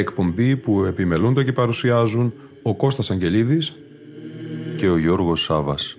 εκπομπή 0.00 0.56
που 0.56 0.84
επιμελούνται 0.84 1.44
και 1.44 1.52
παρουσιάζουν 1.52 2.32
ο 2.62 2.74
Κώστας 2.76 3.10
Αγγελίδης 3.10 3.74
και 4.76 4.88
ο 4.88 4.98
Γιώργος 4.98 5.42
Σάβας. 5.42 5.96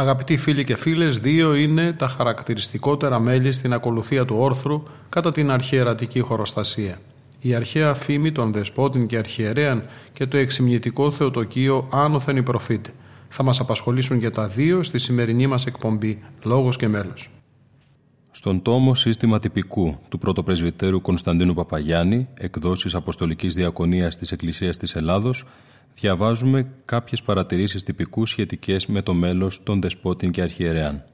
Αγαπητοί 0.00 0.36
φίλοι 0.36 0.64
και 0.64 0.76
φίλες, 0.76 1.18
δύο 1.18 1.54
είναι 1.54 1.92
τα 1.92 2.08
χαρακτηριστικότερα 2.08 3.18
μέλη 3.18 3.52
στην 3.52 3.72
ακολουθία 3.72 4.24
του 4.24 4.36
όρθρου 4.38 4.82
κατά 5.08 5.32
την 5.32 5.50
αρχιερατική 5.50 6.20
χωροστασία. 6.20 6.98
Η 7.40 7.54
αρχαία 7.54 7.94
φήμη 7.94 8.32
των 8.32 8.52
δεσπότην 8.52 9.06
και 9.06 9.16
αρχιερέαν 9.16 9.84
και 10.12 10.26
το 10.26 10.36
εξυμνητικό 10.36 11.10
θεοτοκείο 11.10 11.88
άνωθεν 11.92 12.36
η 12.36 12.42
προφήτη 12.42 12.90
θα 13.28 13.42
μας 13.42 13.60
απασχολήσουν 13.60 14.18
και 14.18 14.30
τα 14.30 14.46
δύο 14.46 14.82
στη 14.82 14.98
σημερινή 14.98 15.46
μας 15.46 15.66
εκπομπή 15.66 16.22
«Λόγος 16.42 16.76
και 16.76 16.88
μέλος». 16.88 17.30
Στον 18.30 18.62
τόμο 18.62 18.94
«Σύστημα 18.94 19.38
τυπικού» 19.38 19.98
του 20.08 20.18
πρωτοπρεσβυτέρου 20.18 21.00
Κωνσταντίνου 21.00 21.54
Παπαγιάννη, 21.54 22.28
εκδόσεις 22.34 22.94
Αποστολικής 22.94 23.54
Διακονίας 23.54 24.16
της 24.16 24.32
Εκκλησίας 24.32 24.76
της 24.76 24.94
Ελλάδος, 24.94 25.44
διαβάζουμε 25.94 26.70
κάποιες 26.84 27.22
παρατηρήσεις 27.22 27.82
τυπικού 27.82 28.26
σχετικές 28.26 28.86
με 28.86 29.02
το 29.02 29.14
μέλος 29.14 29.62
των 29.62 29.80
δεσπότην 29.80 30.30
και 30.30 30.42
αρχιερέαν. 30.42 31.04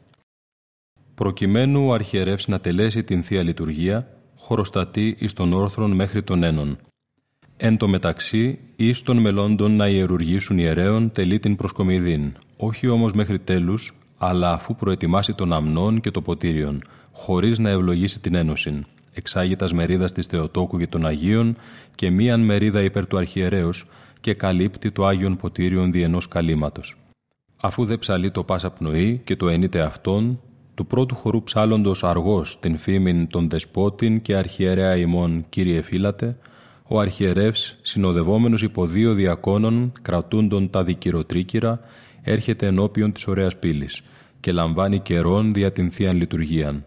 Προκειμένου 1.14 1.86
ο 1.86 1.92
αρχιερεύς 1.92 2.48
να 2.48 2.60
τελέσει 2.60 3.04
την 3.04 3.22
Θεία 3.22 3.42
Λειτουργία, 3.42 4.08
χωροστατεί 4.46 5.16
εις 5.18 5.32
των 5.32 5.52
όρθρων 5.52 5.90
μέχρι 5.90 6.22
των 6.22 6.42
ένων, 6.42 6.78
Εν 7.56 7.76
τω 7.76 7.88
μεταξύ, 7.88 8.58
εις 8.76 9.02
των 9.02 9.16
μελώντων 9.16 9.76
να 9.76 9.88
ιερουργήσουν 9.88 10.58
ιερέων 10.58 11.10
τελεί 11.10 11.38
την 11.38 11.56
προσκομιδήν, 11.56 12.32
όχι 12.56 12.88
όμως 12.88 13.12
μέχρι 13.12 13.38
τέλους, 13.38 13.94
αλλά 14.18 14.52
αφού 14.52 14.74
προετοιμάσει 14.74 15.34
τον 15.34 15.52
αμνών 15.52 16.00
και 16.00 16.10
το 16.10 16.22
ποτήριον, 16.22 16.82
χωρίς 17.12 17.58
να 17.58 17.70
ευλογήσει 17.70 18.20
την 18.20 18.34
ένωση. 18.34 18.86
Εξάγει 19.14 19.56
τας 19.56 19.72
μερίδας 19.72 20.12
της 20.12 20.26
Θεοτόκου 20.26 20.78
και 20.78 20.86
των 20.86 21.06
Αγίων 21.06 21.56
και 21.94 22.10
μίαν 22.10 22.40
μερίδα 22.40 22.82
υπέρ 22.82 23.06
του 23.06 23.16
αρχιερέως 23.16 23.84
και 24.20 24.34
καλύπτει 24.34 24.90
το 24.90 25.06
Άγιον 25.06 25.36
Ποτήριον 25.36 25.92
δι' 25.92 26.02
ενός 26.02 26.28
καλύματος. 26.28 26.96
Αφού 27.56 27.84
δε 27.84 27.96
ψαλεί 27.96 28.30
το 28.30 28.44
πάσα 28.44 28.70
πνοή 28.70 29.20
και 29.24 29.36
το 29.36 29.48
ενείται 29.48 29.80
αυτόν, 29.80 30.40
του 30.74 30.86
πρώτου 30.86 31.14
χορού 31.14 31.42
ψάλλοντος 31.42 32.04
αργός 32.04 32.58
την 32.60 32.76
φήμην 32.76 33.28
των 33.28 33.48
δεσπότην 33.48 34.22
και 34.22 34.36
αρχιερέα 34.36 34.96
ημών 34.96 35.44
κύριε 35.48 35.82
φύλατε, 35.82 36.38
ο 36.88 36.98
αρχιερεύς, 36.98 37.76
συνοδευόμενος 37.82 38.62
υπό 38.62 38.86
δύο 38.86 39.12
διακόνων, 39.12 39.92
κρατούντον 40.02 40.70
τα 40.70 40.84
δικυροτρίκυρα, 40.84 41.80
έρχεται 42.22 42.66
ενώπιον 42.66 43.12
της 43.12 43.26
ωραίας 43.26 43.56
πύλης 43.56 44.02
και 44.40 44.52
λαμβάνει 44.52 44.98
καιρόν 44.98 45.52
δια 45.52 45.72
την 45.72 45.90
Θείαν 45.90 46.16
Λειτουργίαν. 46.16 46.84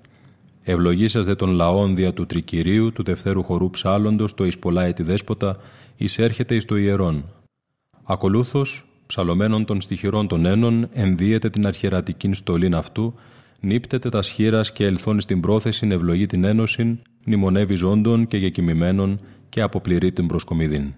Ευλογήσας 0.64 1.26
δε 1.26 1.36
των 1.36 1.50
λαών 1.50 1.96
δια 1.96 2.14
του 2.14 2.26
τρικυρίου 2.26 2.92
του 2.94 3.04
δευτέρου 3.04 3.44
χορού 3.44 3.70
ψάλλοντος 3.70 4.34
το 4.34 4.46
εις 4.46 4.58
πολλά 4.58 4.86
έτη 4.86 5.04
δέσποτα, 5.04 5.58
εισέρχεται 5.98 6.56
εις 6.56 6.66
το 6.66 6.76
ιερόν. 6.76 7.26
Ακολούθως, 8.04 8.86
ψαλωμένων 9.08 9.66
των 9.66 9.82
στοιχειρών 9.82 10.28
των 10.28 10.46
ένων, 10.46 10.90
ενδύεται 10.94 11.50
την 11.50 11.68
αρχιερατικήν 11.68 12.34
στολήν 12.34 12.76
αυτού, 12.76 13.14
νύπτεται 13.60 14.10
τα 14.10 14.22
σχήρας 14.22 14.72
και 14.72 14.86
ελθώνει 14.86 15.22
στην 15.22 15.42
πρόθεση 15.42 15.88
ευλογεί 15.92 16.26
την 16.26 16.44
ένωσιν, 16.44 17.00
μνημονεύει 17.24 17.76
ζώντων 17.76 18.28
και 18.28 18.38
γεκοιμημένων 18.38 19.20
και 19.50 19.62
αποπληρεί 19.62 20.12
την 20.12 20.28
προσκομιδήν. 20.28 20.94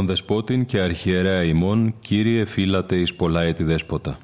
Τον 0.00 0.08
δεσπότην 0.08 0.66
και 0.66 0.80
αρχιερέα 0.80 1.44
ημών, 1.44 1.94
Κύριε 2.00 2.44
φύλατε 2.44 2.96
εις 2.96 3.14
πολλά 3.14 3.42
έτη 3.42 3.64
δέσποτα. 3.64 4.18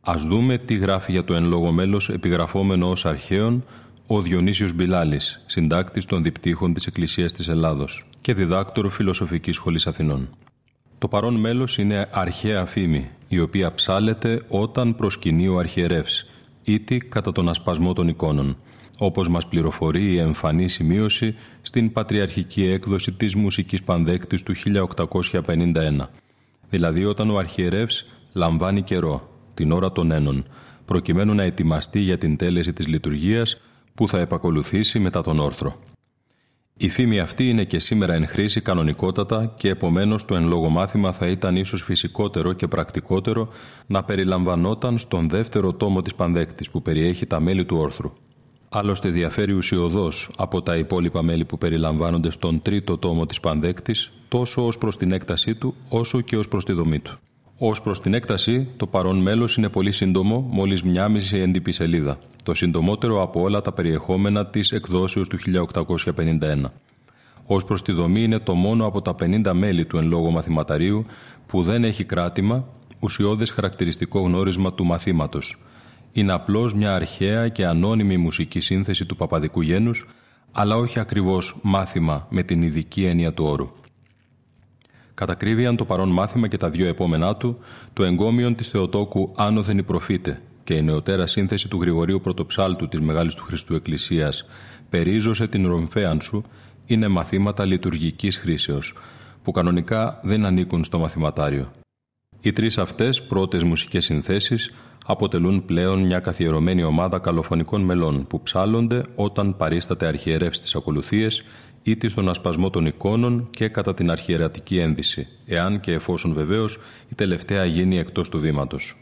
Ας 0.00 0.22
δούμε 0.22 0.58
τι 0.58 0.74
γράφει 0.74 1.12
για 1.12 1.24
το 1.24 1.34
εν 1.34 1.44
λόγω 1.44 1.72
μέλος 1.72 2.08
επιγραφόμενο 2.08 2.90
ως 2.90 3.06
αρχαίον 3.06 3.64
ο 4.06 4.20
Διονύσιος 4.20 4.72
Μπιλάλης, 4.72 5.42
συντάκτης 5.46 6.04
των 6.04 6.22
διπτύχων 6.22 6.74
της 6.74 6.86
Εκκλησίας 6.86 7.32
της 7.32 7.48
Ελλάδος 7.48 8.06
και 8.20 8.34
διδάκτορο 8.34 8.88
Φιλοσοφικής 8.88 9.54
Σχολής 9.54 9.86
Αθηνών. 9.86 10.28
Το 10.98 11.08
παρόν 11.08 11.34
μέλος 11.34 11.78
είναι 11.78 12.08
αρχαία 12.10 12.66
φήμη, 12.66 13.08
η 13.28 13.40
οποία 13.40 13.74
ψάλεται 13.74 14.42
όταν 14.48 14.94
προσκυνεί 14.94 15.48
ο 15.48 15.58
αρχιερεύς, 15.58 16.26
ήτι 16.62 16.98
κατά 16.98 17.32
τον 17.32 17.48
ασπασμό 17.48 17.92
των 17.92 18.08
εικόνων, 18.08 18.56
όπως 18.98 19.28
μας 19.28 19.46
πληροφορεί 19.46 20.12
η 20.12 20.18
εμφανή 20.18 20.68
σημείωση 20.68 21.34
στην 21.62 21.92
πατριαρχική 21.92 22.64
έκδοση 22.64 23.12
της 23.12 23.34
μουσικής 23.34 23.82
πανδέκτης 23.82 24.42
του 24.42 24.54
1851, 24.54 26.08
δηλαδή 26.70 27.04
όταν 27.04 27.30
ο 27.30 27.38
αρχιερεύς 27.38 28.04
λαμβάνει 28.32 28.82
καιρό, 28.82 29.28
την 29.54 29.72
ώρα 29.72 29.92
των 29.92 30.10
ένων, 30.10 30.46
προκειμένου 30.84 31.34
να 31.34 31.42
ετοιμαστεί 31.42 32.00
για 32.00 32.18
την 32.18 32.36
τέλεση 32.36 32.72
της 32.72 32.86
λειτουργίας 32.86 33.60
που 33.94 34.08
θα 34.08 34.18
επακολουθήσει 34.18 34.98
μετά 34.98 35.22
τον 35.22 35.40
όρθρο. 35.40 35.78
Η 36.76 36.88
φήμη 36.88 37.20
αυτή 37.20 37.48
είναι 37.48 37.64
και 37.64 37.78
σήμερα 37.78 38.14
εν 38.14 38.26
χρήση 38.26 38.60
κανονικότατα 38.60 39.54
και 39.56 39.68
επομένως 39.68 40.24
το 40.24 40.34
εν 40.34 40.46
λόγω 40.46 40.68
μάθημα 40.68 41.12
θα 41.12 41.26
ήταν 41.26 41.56
ίσως 41.56 41.82
φυσικότερο 41.82 42.52
και 42.52 42.66
πρακτικότερο 42.66 43.48
να 43.86 44.04
περιλαμβανόταν 44.04 44.98
στον 44.98 45.28
δεύτερο 45.28 45.72
τόμο 45.72 46.02
της 46.02 46.14
Πανδέκτης 46.14 46.70
που 46.70 46.82
περιέχει 46.82 47.26
τα 47.26 47.40
μέλη 47.40 47.64
του 47.64 47.76
όρθρου. 47.76 48.12
Άλλωστε 48.76 49.08
διαφέρει 49.08 49.52
ουσιοδός 49.52 50.28
από 50.36 50.62
τα 50.62 50.76
υπόλοιπα 50.76 51.22
μέλη 51.22 51.44
που 51.44 51.58
περιλαμβάνονται 51.58 52.30
στον 52.30 52.62
τρίτο 52.62 52.98
τόμο 52.98 53.26
της 53.26 53.40
Πανδέκτης 53.40 54.12
τόσο 54.28 54.66
ως 54.66 54.78
προς 54.78 54.96
την 54.96 55.12
έκτασή 55.12 55.54
του 55.54 55.74
όσο 55.88 56.20
και 56.20 56.36
ως 56.36 56.48
προς 56.48 56.64
τη 56.64 56.72
δομή 56.72 56.98
του. 56.98 57.18
Ω 57.58 57.70
προς 57.70 58.00
την 58.00 58.14
έκταση, 58.14 58.68
το 58.76 58.86
παρόν 58.86 59.18
μέλος 59.18 59.56
είναι 59.56 59.68
πολύ 59.68 59.92
σύντομο, 59.92 60.48
μόλις 60.50 60.82
μια 60.82 61.08
μισή 61.08 61.36
έντυπη 61.36 61.72
σελίδα, 61.72 62.18
το 62.42 62.54
συντομότερο 62.54 63.22
από 63.22 63.40
όλα 63.40 63.60
τα 63.60 63.72
περιεχόμενα 63.72 64.46
της 64.46 64.72
εκδόσεως 64.72 65.28
του 65.28 65.38
1851. 65.38 66.72
Ω 67.46 67.56
προς 67.56 67.82
τη 67.82 67.92
δομή, 67.92 68.22
είναι 68.22 68.38
το 68.38 68.54
μόνο 68.54 68.86
από 68.86 69.02
τα 69.02 69.14
50 69.20 69.52
μέλη 69.52 69.84
του 69.84 69.96
εν 69.96 70.08
λόγω 70.08 70.30
μαθηματαρίου 70.30 71.06
που 71.46 71.62
δεν 71.62 71.84
έχει 71.84 72.04
κράτημα, 72.04 72.64
ουσιώδες 73.00 73.50
χαρακτηριστικό 73.50 74.20
γνώρισμα 74.20 74.72
του 74.72 74.84
μαθήματος. 74.84 75.58
Είναι 76.16 76.32
απλώς 76.32 76.74
μια 76.74 76.94
αρχαία 76.94 77.48
και 77.48 77.66
ανώνυμη 77.66 78.16
μουσική 78.16 78.60
σύνθεση 78.60 79.06
του 79.06 79.16
παπαδικού 79.16 79.60
γένους, 79.60 80.08
αλλά 80.52 80.76
όχι 80.76 80.98
ακριβώς 80.98 81.58
μάθημα 81.62 82.26
με 82.30 82.42
την 82.42 82.62
ειδική 82.62 83.04
έννοια 83.04 83.34
του 83.34 83.44
όρου 83.44 83.70
κατακρίβιαν 85.14 85.76
το 85.76 85.84
παρόν 85.84 86.08
μάθημα 86.08 86.48
και 86.48 86.56
τα 86.56 86.70
δύο 86.70 86.86
επόμενά 86.86 87.36
του, 87.36 87.58
το 87.92 88.04
εγκόμιον 88.04 88.54
της 88.54 88.68
Θεοτόκου 88.68 89.32
Άνωθεν 89.36 89.78
η 89.78 89.82
Προφήτε 89.82 90.40
και 90.64 90.74
η 90.74 90.82
νεωτέρα 90.82 91.26
σύνθεση 91.26 91.68
του 91.68 91.80
Γρηγορίου 91.80 92.20
Πρωτοψάλτου 92.20 92.88
της 92.88 93.00
Μεγάλης 93.00 93.34
του 93.34 93.44
Χριστού 93.44 93.74
Εκκλησίας 93.74 94.46
Περίζωσε 94.90 95.46
την 95.46 95.66
ρομφέαν 95.66 96.20
σου, 96.20 96.44
είναι 96.86 97.08
μαθήματα 97.08 97.64
λειτουργικής 97.64 98.36
χρήσεως, 98.36 98.94
που 99.42 99.50
κανονικά 99.50 100.20
δεν 100.22 100.44
ανήκουν 100.44 100.84
στο 100.84 100.98
μαθηματάριο. 100.98 101.72
Οι 102.40 102.52
τρεις 102.52 102.78
αυτές 102.78 103.22
πρώτες 103.22 103.62
μουσικές 103.62 104.04
συνθέσεις 104.04 104.74
αποτελούν 105.06 105.64
πλέον 105.64 106.02
μια 106.02 106.18
καθιερωμένη 106.18 106.82
ομάδα 106.82 107.18
καλοφωνικών 107.18 107.82
μελών 107.82 108.26
που 108.26 108.42
ψάλλονται 108.42 109.02
όταν 109.14 109.56
παρίσταται 109.56 110.06
αρχιερεύς 110.06 110.56
στις 110.56 110.74
ακολουθίες 110.74 111.42
είτε 111.82 112.08
στον 112.08 112.28
ασπασμό 112.28 112.70
των 112.70 112.86
εικόνων 112.86 113.48
και 113.50 113.68
κατά 113.68 113.94
την 113.94 114.10
αρχιερατική 114.10 114.78
ένδυση, 114.78 115.26
εάν 115.46 115.80
και 115.80 115.92
εφόσον 115.92 116.32
βεβαίως 116.32 116.78
η 117.10 117.14
τελευταία 117.14 117.64
γίνει 117.64 117.98
εκτός 117.98 118.28
του 118.28 118.38
βήματος. 118.38 118.96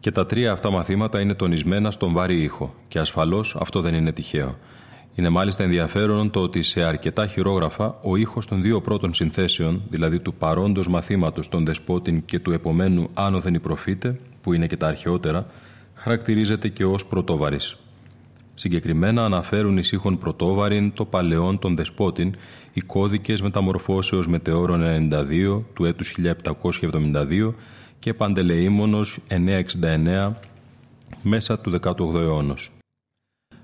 Και 0.00 0.10
τα 0.10 0.26
τρία 0.26 0.52
αυτά 0.52 0.70
μαθήματα 0.70 1.20
είναι 1.20 1.34
τονισμένα 1.34 1.90
στον 1.90 2.12
βάρη 2.12 2.42
ήχο, 2.42 2.74
και 2.88 2.98
ασφαλώς 2.98 3.56
αυτό 3.56 3.80
δεν 3.80 3.94
είναι 3.94 4.12
τυχαίο. 4.12 4.56
Είναι 5.14 5.28
μάλιστα 5.28 5.62
ενδιαφέρον 5.62 6.30
το 6.30 6.40
ότι 6.40 6.62
σε 6.62 6.82
αρκετά 6.82 7.26
χειρόγραφα 7.26 7.98
ο 8.02 8.16
ήχος 8.16 8.46
των 8.46 8.62
δύο 8.62 8.80
πρώτων 8.80 9.14
συνθέσεων, 9.14 9.82
δηλαδή 9.88 10.18
του 10.18 10.34
παρόντος 10.34 10.88
μαθήματος 10.88 11.48
των 11.48 11.64
Δεσπότην 11.64 12.24
και 12.24 12.38
του 12.38 12.52
επομένου 12.52 13.08
Άνωθεν 13.14 13.54
η 13.54 13.58
Προφήτε, 13.58 14.20
που 14.44 14.52
είναι 14.52 14.66
και 14.66 14.76
τα 14.76 14.86
αρχαιότερα, 14.86 15.46
χαρακτηρίζεται 15.94 16.68
και 16.68 16.84
ως 16.84 17.06
πρωτόβαρης. 17.06 17.76
Συγκεκριμένα 18.54 19.24
αναφέρουν 19.24 19.76
εις 19.76 19.92
ήχων 19.92 20.18
πρωτόβαριν 20.18 20.92
το 20.92 21.04
παλαιόν 21.04 21.58
των 21.58 21.76
δεσπότην 21.76 22.34
οι 22.72 22.80
κώδικες 22.80 23.40
μεταμορφώσεως 23.42 24.26
μετεώρων 24.26 24.82
92 25.12 25.62
του 25.74 25.84
έτους 25.84 26.14
1772 26.18 27.54
και 27.98 28.14
παντελεήμονος 28.14 29.18
969 29.28 30.32
μέσα 31.22 31.58
του 31.58 31.72
18ου 31.82 32.14
αιώνος. 32.14 32.70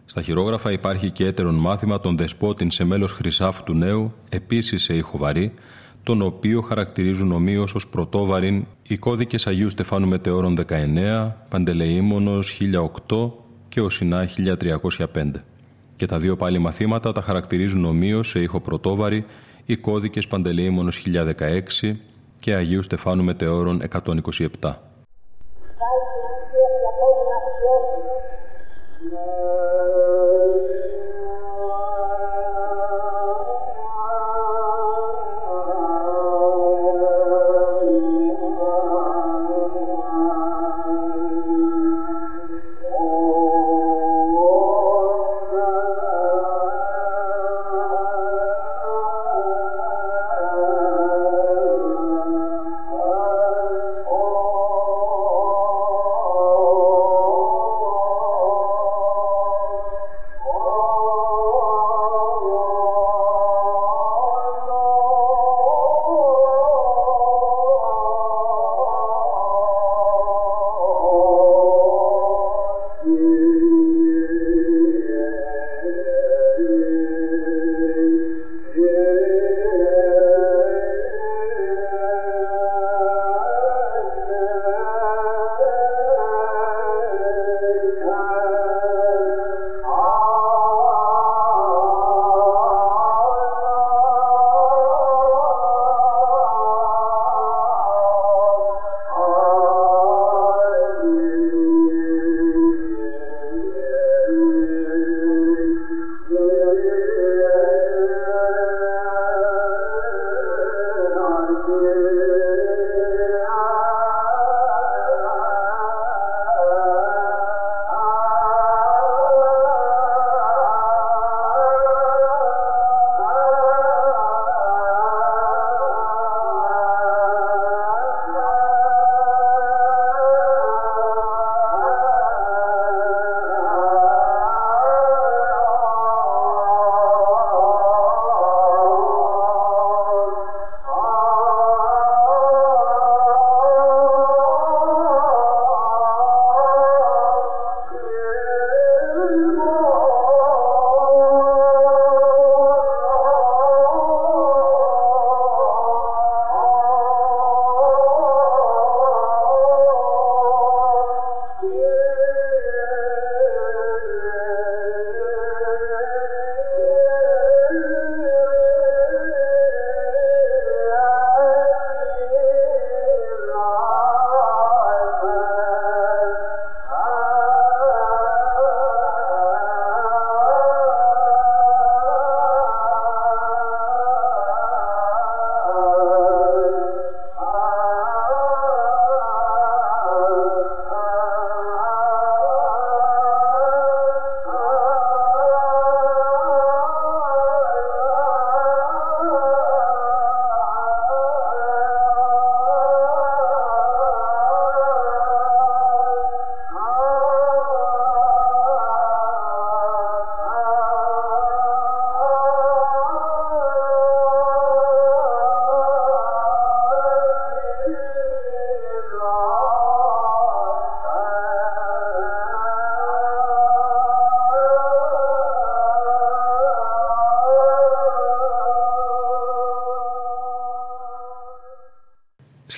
Στα 0.05 0.23
χειρόγραφα 0.23 0.73
υπάρχει 0.73 1.11
και 1.11 1.25
έτερον 1.25 1.55
μάθημα 1.55 2.00
των 2.00 2.17
δεσπότην 2.17 2.71
σε 2.71 2.85
μέλος 2.85 3.12
χρυσάφου 3.12 3.62
του 3.62 3.75
νέου, 3.75 4.15
επίσης 4.29 4.83
σε 4.83 4.94
ήχο 4.94 5.19
βαρύ, 5.19 5.55
τον 6.02 6.23
οποίο 6.23 6.61
χαρακτηρίζουν 6.61 7.32
ομοίως 7.32 7.75
ως 7.75 7.88
πρωτόβαρην 7.88 8.67
οι 8.82 8.97
κώδικες 8.97 9.47
Αγίου 9.47 9.70
Στεφάνου 9.70 10.08
Μετεώρων 10.08 10.55
19, 10.69 11.32
Παντελεήμονος 11.49 12.58
1008 13.08 13.31
και 13.69 13.81
ο 13.81 13.88
Σινά 13.91 14.29
1305. 15.12 15.31
Και 15.97 16.06
τα 16.06 16.19
δύο 16.19 16.37
πάλι 16.37 16.58
μαθήματα 16.58 17.12
τα 17.12 17.20
χαρακτηρίζουν 17.20 17.85
ομοίως 17.85 18.29
σε 18.29 18.41
ήχο 18.41 18.61
πρωτόβαρη 18.61 19.25
οι 19.64 19.76
κώδικες 19.76 20.26
Παντελεήμονος 20.26 21.02
1016 21.81 21.97
και 22.41 22.55
Αγίου 22.55 22.82
Στεφάνου 22.82 23.25
Μετεώρων 23.25 23.82
127. 24.61 24.75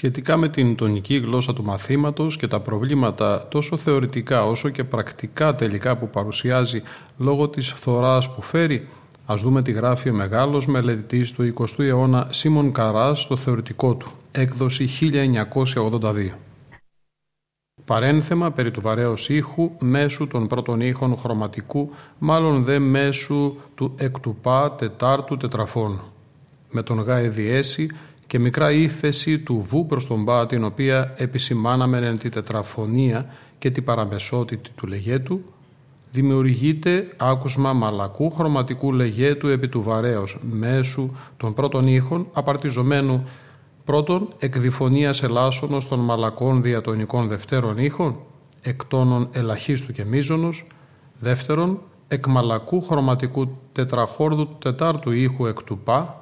Σχετικά 0.03 0.37
με 0.37 0.49
την 0.49 0.77
τονική 0.77 1.17
γλώσσα 1.17 1.53
του 1.53 1.65
μαθήματος 1.65 2.37
και 2.37 2.47
τα 2.47 2.61
προβλήματα 2.61 3.49
τόσο 3.49 3.77
θεωρητικά 3.77 4.47
όσο 4.47 4.69
και 4.69 4.85
πρακτικά 4.85 5.55
τελικά 5.55 5.97
που 5.97 6.11
παρουσιάζει 6.11 6.83
λόγω 7.19 7.49
της 7.49 7.73
φθοράς 7.73 8.31
που 8.31 8.43
φέρει, 8.43 8.89
ας 9.27 9.43
δούμε 9.43 9.63
τι 9.63 9.73
γράφει 9.73 10.09
ο 10.09 10.13
μεγάλος 10.13 10.67
μελετητής 10.67 11.33
του 11.33 11.55
20ου 11.59 11.85
αιώνα 11.85 12.27
Σίμων 12.31 12.73
Καράς 12.73 13.21
στο 13.21 13.37
θεωρητικό 13.37 13.95
του, 13.95 14.13
έκδοση 14.33 14.89
1982. 15.75 16.31
Παρένθεμα 17.85 18.51
περί 18.51 18.71
του 18.71 18.81
βαρέως 18.81 19.29
ήχου 19.29 19.71
μέσου 19.79 20.27
των 20.27 20.47
πρώτων 20.47 20.81
ήχων 20.81 21.17
χρωματικού, 21.17 21.91
μάλλον 22.19 22.65
δε 22.65 22.79
μέσου 22.79 23.57
του 23.75 23.95
εκτουπά 23.99 24.75
τετάρτου 24.75 25.37
τετραφώνου. 25.37 26.03
Με 26.71 26.83
τον 26.83 27.01
γάε 27.01 27.29
διέση 27.29 27.89
και 28.33 28.39
μικρά 28.39 28.71
ύφεση 28.71 29.39
του 29.39 29.65
βου 29.69 29.87
προς 29.87 30.07
τον 30.07 30.25
πά, 30.25 30.47
την 30.47 30.65
οποία 30.65 31.15
επισημάναμε 31.17 31.99
εν 31.99 32.19
τη 32.19 32.29
τετραφωνία 32.29 33.27
και 33.59 33.71
την 33.71 33.85
παραμεσότητη 33.85 34.71
του 34.71 34.87
λεγέτου, 34.87 35.45
δημιουργείται 36.11 37.09
άκουσμα 37.17 37.73
μαλακού 37.73 38.31
χρωματικού 38.31 38.93
λεγέτου 38.93 39.49
επί 39.49 39.69
του 39.69 39.83
βαρέως 39.83 40.39
μέσου 40.51 41.11
των 41.37 41.55
πρώτων 41.55 41.87
ήχων 41.87 42.27
απαρτιζομένου 42.33 43.25
πρώτον 43.85 44.29
εκδιφωνίας 44.39 45.23
ελάσσονος 45.23 45.89
των 45.89 45.99
μαλακών 45.99 46.63
διατονικών 46.63 47.29
δευτέρων 47.29 47.79
ήχων 47.79 48.17
εκτόνων 48.63 49.29
ελαχίστου 49.33 49.93
και 49.93 50.05
μίζωνος 50.05 50.65
δεύτερον 51.19 51.79
εκμαλακού 52.09 52.83
χρωματικού 52.83 53.59
τετραχόρδου 53.73 54.49
τετάρτου 54.59 55.11
ήχου 55.11 55.47
εκ 55.47 55.63
του 55.63 55.79
πα 55.79 56.22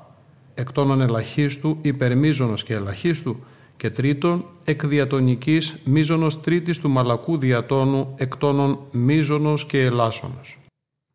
εκτόνων 0.60 1.00
ελαχίστου, 1.00 1.78
υπερμίζωνος 1.80 2.62
και 2.62 2.74
ελαχίστου 2.74 3.36
και 3.76 3.90
τρίτον, 3.90 4.44
εκ 4.64 4.86
διατονικής 4.86 5.76
μίζωνος 5.84 6.40
τρίτης 6.40 6.78
του 6.78 6.90
μαλακού 6.90 7.38
διατόνου 7.38 8.14
εκτόνων 8.16 8.78
μίζωνος 8.90 9.64
και 9.66 9.80
ελάσσονος. 9.80 10.58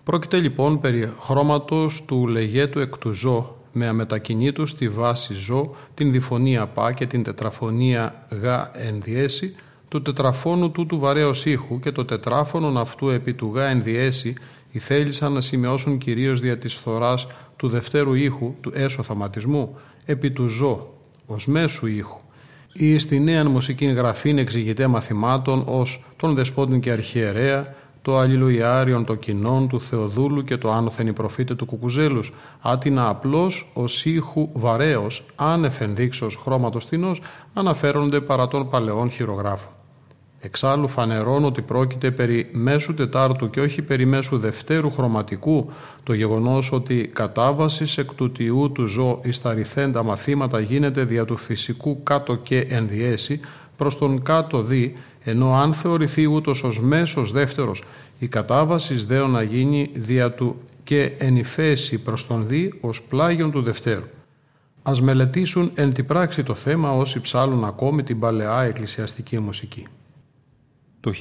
Πρόκειται 0.04 0.38
λοιπόν 0.40 0.80
περί 0.80 1.14
χρώματος 1.20 2.04
του 2.06 2.28
λεγέτου 2.28 2.80
εκ 2.80 2.98
του 2.98 3.12
ζώ 3.12 3.56
με 3.72 3.88
αμετακινήτου 3.88 4.66
στη 4.66 4.90
βάση 4.90 5.34
ζω 5.34 5.75
την 5.94 6.12
διφωνία 6.12 6.68
πα 6.68 6.92
και 6.92 7.06
την 7.06 7.24
τετραφωνία 7.24 8.28
γ 8.30 8.46
ενδιέση 8.88 9.56
του 9.88 10.02
τετραφώνου 10.02 10.72
τούτου 10.72 11.00
βαρέως 11.00 11.46
ήχου 11.46 11.80
και 11.80 11.92
το 11.92 12.06
τετράφωνον 12.06 12.78
αυτού 12.78 13.10
επί 13.10 13.34
του 13.34 13.52
γ 13.56 13.58
ενδιέση 13.58 14.34
θέλησαν 14.80 15.32
να 15.32 15.42
σημειώσουν 15.42 15.98
κυρίως 15.98 16.40
δια 16.40 16.58
της 16.58 16.74
φθοράς 16.74 17.28
του 17.58 17.70
δευτέρου 17.70 18.14
ήχου, 18.14 18.54
του 18.62 18.72
έσω 18.74 19.04
θαματισμού, 19.04 19.78
επί 20.06 20.32
του 20.32 20.48
ζω, 20.48 20.94
ως 21.26 21.48
μέσου 21.48 21.86
ήχου, 21.86 22.20
ή 22.74 23.00
στη 23.00 23.20
νέα 23.20 23.50
μουσική 23.50 23.86
γραφή 23.86 24.30
εξηγητέ 24.30 24.88
μαθημάτων 24.88 25.64
ως 25.68 26.04
τον 26.18 26.36
Δεσπότην 26.36 26.80
και 26.80 26.92
Αρχιερέα, 26.92 27.74
το 28.02 28.18
Αλληλουιάριον 28.18 29.06
των 29.06 29.20
κοινών 29.20 29.68
του 29.68 29.82
Θεοδούλου 29.82 30.44
και 30.44 30.58
το 30.58 30.72
άνωθεν 30.72 31.14
προφήτε 31.14 31.56
του 31.56 31.66
Κουκουζέλους, 31.66 32.32
άτινα 32.62 33.10
απλώς 33.10 33.72
ως 33.74 34.06
ήχου 34.06 34.50
βαρέως, 34.54 35.26
άνευ 35.36 35.82
ενδείξεως 35.82 36.36
χρώματος 36.36 36.88
τεινός, 36.88 37.22
αναφέρονται 37.54 38.22
παρά 38.22 38.48
των 38.48 38.70
παλαιών 38.70 39.12
χειρογράφων. 39.12 39.75
Εξάλλου 40.46 40.88
φανερώνω 40.88 41.48
ότι 41.48 41.62
πρόκειται 41.62 42.12
περί 42.12 42.50
μέσου 42.52 42.94
τετάρτου 42.94 43.50
και 43.50 43.62
όχι 43.62 43.82
περί 43.82 44.06
μέσου 44.06 44.38
δευτέρου 44.38 44.92
χρωματικού 44.92 45.72
το 46.04 46.14
γεγονός 46.14 46.72
ότι 46.72 47.10
κατάβασης 47.14 47.98
εκ 47.98 48.14
του 48.14 48.32
τιού 48.32 48.72
του 48.72 48.86
ζω 48.86 49.20
εις 49.24 49.42
τα 49.42 49.54
ρηθέντα 49.54 50.04
μαθήματα 50.04 50.60
γίνεται 50.60 51.04
δια 51.04 51.25
του 51.25 51.38
φυσικού 51.38 52.04
κάτω 52.04 52.36
και 52.36 52.60
ενδιέση 52.60 53.40
προς 53.78 53.98
τον 53.98 54.24
κάτω 54.24 54.62
δι, 54.62 54.94
ενώ 55.24 55.54
αν 55.54 55.74
θεωρηθεί 55.74 56.25
ούτως 56.25 56.64
ως 56.64 56.80
μέσος 56.80 57.32
δεύτερος 57.32 57.84
η 58.20 58.28
κατάβασης 58.28 59.06
δέο 59.06 59.28
να 59.28 59.42
γίνει 59.42 59.92
δια 59.94 60.32
του 60.32 60.62
και 60.84 61.12
ενυφέσει 61.18 61.98
προς 61.98 62.28
τον 62.28 62.48
δι 62.48 62.74
ως 62.82 63.02
πλάγιον 63.02 63.52
του 63.52 63.62
δευτέρου. 63.62 64.06
Ας 64.84 65.02
μελετήσουν 65.02 65.72
εν 65.75 65.94
τη 65.94 66.04
πράξη 66.04 66.44
το 66.44 66.56
θέμα 66.56 66.92
όσοι 66.92 67.22
ψάλουν 67.22 67.64
ακόμη 67.64 68.04
την 68.04 68.20
παλαιά 68.20 68.62
εκκλησιαστική 68.62 69.40
μουσική 69.40 69.88
το 71.06 71.12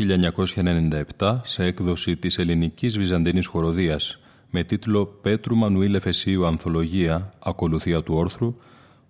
1997 1.18 1.36
σε 1.44 1.64
έκδοση 1.64 2.16
της 2.16 2.38
ελληνικής 2.38 2.98
βυζαντινής 2.98 3.46
χοροδίας 3.46 4.20
με 4.50 4.64
τίτλο 4.64 5.06
«Πέτρου 5.06 5.56
Μανουήλ 5.56 5.94
Εφεσίου 5.94 6.46
Ανθολογία, 6.46 7.30
ακολουθία 7.38 8.02
του 8.02 8.14
όρθρου», 8.14 8.56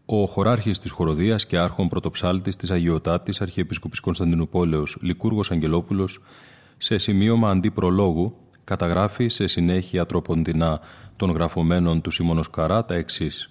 ο 0.04 0.26
χωράρχης 0.26 0.78
της 0.78 0.90
χοροδίας 0.90 1.46
και 1.46 1.58
άρχον 1.58 1.88
πρωτοψάλτης 1.88 2.56
της 2.56 2.70
Αγιωτάτης 2.70 3.40
Αρχιεπίσκοπης 3.40 4.00
Κωνσταντινούπολεως 4.00 4.98
Λικούργος 5.00 5.50
Αγγελόπουλος 5.50 6.20
σε 6.76 6.98
σημείωμα 6.98 7.50
αντίπρολόγου 7.50 8.36
καταγράφει 8.64 9.28
σε 9.28 9.46
συνέχεια 9.46 10.06
τροποντινά 10.06 10.80
των 11.16 11.30
γραφωμένων 11.30 12.00
του 12.00 12.10
Σίμωνος 12.10 12.50
Καρά 12.50 12.84
τα 12.84 12.94
εξής. 12.94 13.50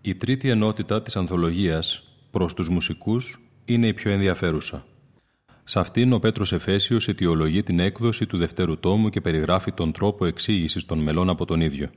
Η 0.00 0.14
τρίτη 0.14 0.48
ενότητα 0.48 1.02
της 1.02 1.16
ανθολογίας 1.16 2.02
προς 2.30 2.54
τους 2.54 2.68
μουσικούς 2.68 3.40
είναι 3.64 3.86
η 3.86 3.92
πιο 3.92 4.10
ενδιαφέρουσα. 4.10 4.84
Σε 5.64 5.78
αυτήν 5.78 6.12
ο 6.12 6.18
Πέτρος 6.18 6.52
Εφέσιος 6.52 7.08
αιτιολογεί 7.08 7.62
την 7.62 7.80
έκδοση 7.80 8.26
του 8.26 8.38
δευτέρου 8.38 8.78
τόμου 8.78 9.08
και 9.08 9.20
περιγράφει 9.20 9.72
τον 9.72 9.92
τρόπο 9.92 10.26
εξήγησης 10.26 10.84
των 10.84 10.98
μελών 10.98 11.28
από 11.28 11.44
τον 11.44 11.60
ίδιο. 11.60 11.90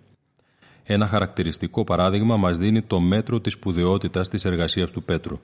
Ένα 0.84 1.08
χαρακτηριστικό 1.08 1.84
παράδειγμα 1.84 2.38
μας 2.38 2.58
δίνει 2.58 2.82
το 2.82 3.00
μέτρο 3.00 3.40
της 3.40 3.54
σπουδαιότητας 3.54 4.30
της 4.30 4.46
εργασίας 4.46 4.92
του 4.92 5.04
Πέτρου. 5.04 5.40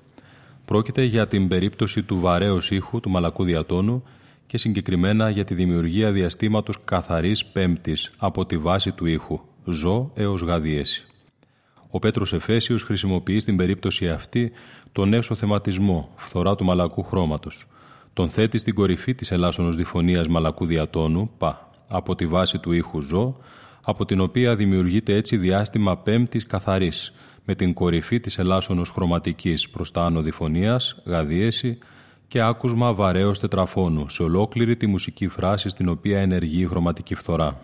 Πρόκειται 0.66 1.04
για 1.04 1.28
την 1.28 1.48
περίπτωση 1.48 2.04
του 2.04 2.20
βαρέως 2.20 2.72
ήχου 2.72 3.00
του 3.00 3.10
μαλακού 3.10 3.44
διατόνου 3.44 4.04
και 4.48 4.58
συγκεκριμένα 4.58 5.30
για 5.30 5.44
τη 5.44 5.54
δημιουργία 5.54 6.12
διαστήματος 6.12 6.78
καθαρής 6.86 7.46
πέμπτης 7.46 8.12
από 8.18 8.46
τη 8.46 8.58
βάση 8.58 8.92
του 8.92 9.06
ήχου, 9.06 9.40
ζω 9.66 10.12
έως 10.14 10.42
γαδίεση. 10.42 11.08
Ο 11.90 12.00
Πέτρος 12.00 12.34
Εφέσιος 12.34 12.84
χρησιμοποιεί 12.84 13.40
στην 13.40 13.56
περίπτωση 13.56 14.10
αυτή 14.10 14.52
τον 14.92 15.14
έσω 15.14 15.36
θεματισμό, 15.36 16.10
φθορά 16.16 16.56
του 16.56 16.66
μαλακού 16.66 17.04
χρώματος, 17.04 17.68
τον 18.14 18.30
θέτει 18.30 18.58
στην 18.58 18.74
κορυφή 18.74 19.16
της 19.16 19.32
ελάσσονος 19.32 19.76
διφωνίας 19.76 20.28
μαλακού 20.28 20.66
διατόνου, 20.66 21.32
πα, 21.38 21.70
από 21.88 22.16
τη 22.16 22.28
βάση 22.28 22.60
του 22.60 22.72
ήχου 22.72 23.02
ζω, 23.02 23.38
από 23.86 24.06
την 24.06 24.20
οποία 24.20 24.56
δημιουργείται 24.56 25.16
έτσι 25.16 25.38
διάστημα 25.38 25.98
πέμπτης 25.98 26.46
καθαρής, 26.46 27.14
με 27.46 27.56
την 27.56 27.74
κορυφή 27.74 28.20
της 28.20 28.38
ελάσσονος 28.38 28.90
χρωματικής 28.90 29.70
προς 29.70 29.92
τα 29.92 30.04
άνω 30.06 30.22
διφωνίας, 30.22 31.02
γαδίεση 31.06 31.78
και 32.28 32.42
άκουσμα 32.42 32.94
βαρέως 32.94 33.40
τετραφώνου, 33.40 34.10
σε 34.10 34.24
ολόκληρη 34.24 34.78
τη 34.78 34.88
μουσική 34.88 35.28
φράση 35.28 35.70
στην 35.70 35.90
οποία 35.90 36.20
ενεργεί 36.20 36.62
η 36.62 36.66
χρωματική 36.66 37.16
φθορά. 37.16 37.62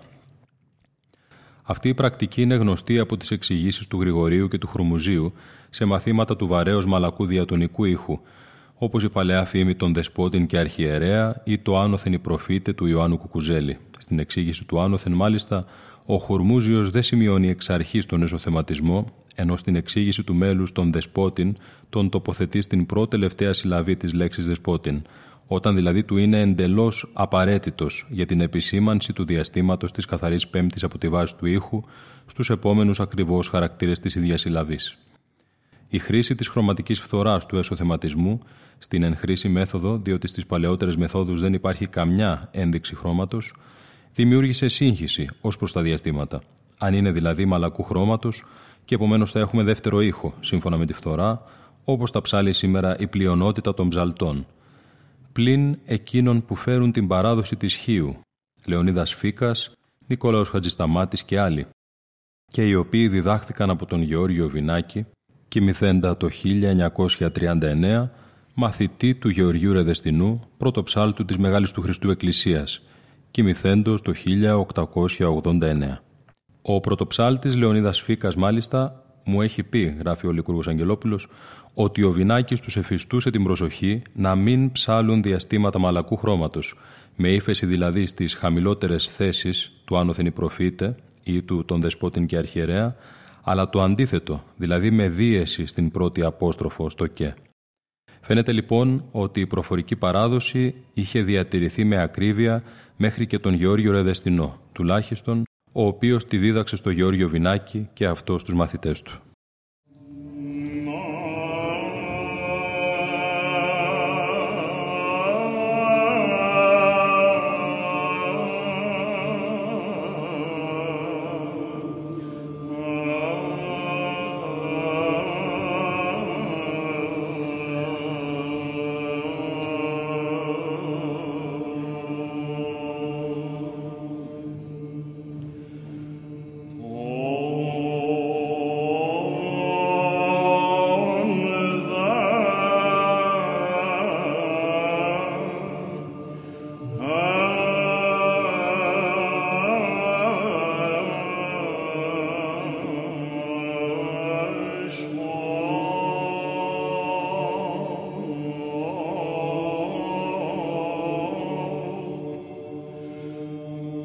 Αυτή 1.63 1.89
η 1.89 1.94
πρακτική 1.94 2.42
είναι 2.42 2.56
γνωστή 2.56 3.00
από 3.00 3.18
τις 3.18 3.32
εξηγήσεις 3.32 3.88
του 3.88 4.00
Γρηγορίου 4.00 4.48
και 4.48 4.58
του 4.58 4.68
Χρουμουζίου 4.68 5.34
σε 5.70 5.86
μαθήματα 5.86 6.36
του 6.36 6.48
βαρέως 6.48 6.86
μαλακού 6.86 7.25
διατονικού 7.25 7.86
ήχου, 7.86 8.20
όπως 8.77 9.03
η 9.03 9.10
παλαιά 9.10 9.46
φήμη 9.46 9.75
των 9.75 9.93
Δεσπότην 9.93 10.46
και 10.46 10.57
Αρχιερέα 10.57 11.41
ή 11.43 11.57
το 11.57 11.79
άνωθεν 11.79 12.13
η 12.13 12.19
προφήτες 12.19 12.74
του 12.75 12.86
Ιωάννου 12.86 13.17
Κουκουζέλη. 13.17 13.77
Στην 13.98 14.19
εξήγηση 14.19 14.65
του 14.65 14.79
άνωθεν 14.79 15.13
μάλιστα 15.13 15.65
ο 16.05 16.17
Χορμούζιος 16.17 16.89
δεν 16.89 17.03
σημειώνει 17.03 17.50
εξ 17.50 17.69
αρχής 17.69 18.05
τον 18.05 18.22
εσωθεματισμό, 18.22 19.05
ενώ 19.36 19.57
στην 19.57 19.75
εξήγηση 19.75 20.24
του 20.24 20.36
μέλους 20.36 20.72
των 20.72 20.91
Δεσπότην 20.91 21.55
τον 21.89 22.10
τοποθετεί 22.10 22.62
στην 22.62 22.86
πρώτη 22.86 23.10
τελευταία 23.10 23.53
συλλαβή 23.53 23.96
της 23.96 24.13
λέξης 24.13 24.48
Δεσπότην, 24.48 25.01
όταν 25.48 25.75
δηλαδή 25.75 26.03
του 26.03 26.17
είναι 26.17 26.41
εντελώς 26.41 27.10
απαραίτητος 27.13 28.07
για 28.10 28.25
την 28.25 28.41
επισήμανση 28.41 29.13
του 29.13 29.25
διαστήματος 29.25 29.91
της 29.91 30.05
καθαρής 30.05 30.48
πέμπτης 30.48 30.84
από 30.84 30.98
τη 30.98 31.10
βάση 31.10 31.36
του 31.36 31.46
ήχου 31.46 31.84
στους 32.25 32.50
επόμενους 32.50 33.00
ακριβώς 33.00 33.50
χαρακτήρες 33.50 34.00
της 34.00 34.15
ίδιας 34.15 34.41
συλλαβής. 34.41 34.98
Η 35.89 35.98
χρήση 36.00 36.36
της 36.36 36.48
χρωματικής 36.48 37.00
φθοράς 37.00 37.46
του 37.46 37.58
εσωθεματισμού 37.58 38.39
στην 38.77 39.03
εν 39.03 39.15
χρήση 39.15 39.50
μέθοδο, 39.50 39.98
διότι 39.98 40.27
στις 40.27 40.46
παλαιότερες 40.46 40.96
μεθόδους 40.96 41.41
δεν 41.41 41.53
υπάρχει 41.53 41.88
καμιά 41.88 42.50
ένδειξη 42.51 42.96
χρώματος, 42.96 43.53
δημιούργησε 44.13 44.67
σύγχυση 44.67 45.29
ως 45.41 45.58
προς 45.58 45.72
τα 45.72 45.82
διαστήματα. 45.82 46.41
Αν 46.77 46.94
είναι 46.94 47.12
δηλαδή 47.12 47.46
μαλακού 47.46 47.84
χρώματος 47.84 48.44
και 48.86 48.96
επομένως 48.96 49.32
θα 49.32 49.39
έχουμε 49.39 49.63
δεύτερο 49.63 50.01
ήχο, 50.01 50.34
σύμφωνα 50.39 50.77
με 50.77 50.86
τη 50.86 50.94
φθορά, 50.94 51.41
όπως 51.84 52.12
τα 52.12 52.22
ψάλει 52.22 52.53
σήμερα 52.53 52.98
η 53.00 53.08
πλειονότητα 53.08 53.74
των 53.74 53.89
ψαλτών. 53.89 54.46
Πλην 55.32 55.77
εκείνων 55.86 56.46
που 56.46 56.56
φέρουν 56.56 56.91
την 56.91 57.08
παράδοση 57.08 57.56
της 57.56 57.74
Χίου, 57.74 58.20
Λεωνίδας 58.65 59.13
Φίκας, 59.13 59.72
Νικόλαος 60.08 60.50
Χατζισταμάτης 60.50 61.24
και 61.24 61.39
άλλοι, 61.39 61.67
και 62.46 62.67
οι 62.67 62.74
οποίοι 62.74 63.08
διδάχθηκαν 63.08 63.70
από 63.70 63.86
τον 63.86 64.01
Γεώργιο 64.01 64.50
Βινάκη, 64.50 65.06
κοιμηθέντα 65.48 66.18
το 66.18 66.30
1939 66.44 68.10
μαθητή 68.54 69.16
του 69.16 69.30
Γεωργιού 69.30 69.74
Ρεδεστινού, 69.74 70.39
πρώτο 70.58 70.84
ψάλτου 70.84 71.25
της 71.25 71.38
Μεγάλης 71.38 71.72
του 71.72 71.82
Χριστού 71.82 72.10
Εκκλησίας, 72.10 72.82
κοιμηθέντος 73.32 74.01
το 74.01 74.13
1889. 74.13 76.04
Ο 76.62 76.80
πρωτοψάλτης 76.80 77.58
Λεωνίδας 77.58 78.01
Φίκας 78.01 78.36
μάλιστα 78.36 79.04
μου 79.25 79.42
έχει 79.42 79.63
πει, 79.63 79.98
γράφει 80.00 80.27
ο 80.27 80.32
Λικούργος 80.32 80.68
Αγγελόπουλος, 80.68 81.27
ότι 81.74 82.04
ο 82.04 82.12
Βινάκης 82.12 82.60
τους 82.60 82.77
εφιστούσε 82.77 83.30
την 83.30 83.44
προσοχή 83.44 84.01
να 84.13 84.36
μην 84.36 84.72
ψάλουν 84.72 85.22
διαστήματα 85.22 85.80
μαλακού 85.80 86.16
χρώματος, 86.16 86.75
με 87.16 87.30
ύφεση 87.30 87.66
δηλαδή 87.66 88.06
στις 88.06 88.34
χαμηλότερες 88.34 89.08
θέσεις 89.08 89.72
του 89.86 89.98
άνωθεν 89.98 90.34
προφήτε 90.34 90.96
ή 91.24 91.42
του 91.42 91.66
τον 91.66 91.82
δεσπότην 91.82 92.25
και 92.25 92.38
αρχιερέα, 92.38 92.96
αλλά 93.50 93.70
το 93.70 93.82
αντίθετο, 93.82 94.44
δηλαδή 94.58 94.92
με 94.92 95.10
δίεση 95.10 95.66
στην 95.66 95.92
πρώτη 95.92 96.24
απόστροφο 96.24 96.89
στο 96.89 97.08
«και». 97.08 97.34
Φαίνεται 98.22 98.51
λοιπόν 98.51 99.04
ότι 99.12 99.39
η 99.39 99.48
προφορική 99.48 99.96
παράδοση 99.96 100.75
είχε 100.94 101.22
διατηρηθεί 101.22 101.84
με 101.84 102.01
ακρίβεια 102.01 102.63
μέχρι 102.98 103.28
και 103.28 103.39
τον 103.39 103.54
Γεώργιο 103.54 103.91
Ρεδεστινό, 103.91 104.60
τουλάχιστον 104.71 105.43
ο 105.71 105.86
οποίος 105.86 106.26
τη 106.26 106.38
δίδαξε 106.38 106.76
στο 106.76 106.89
Γεώργιο 106.89 107.30
Βινάκη 107.30 107.89
και 107.93 108.06
αυτό 108.06 108.39
στους 108.39 108.54
μαθητές 108.54 109.02
του. 109.02 109.21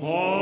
Oh. 0.05 0.41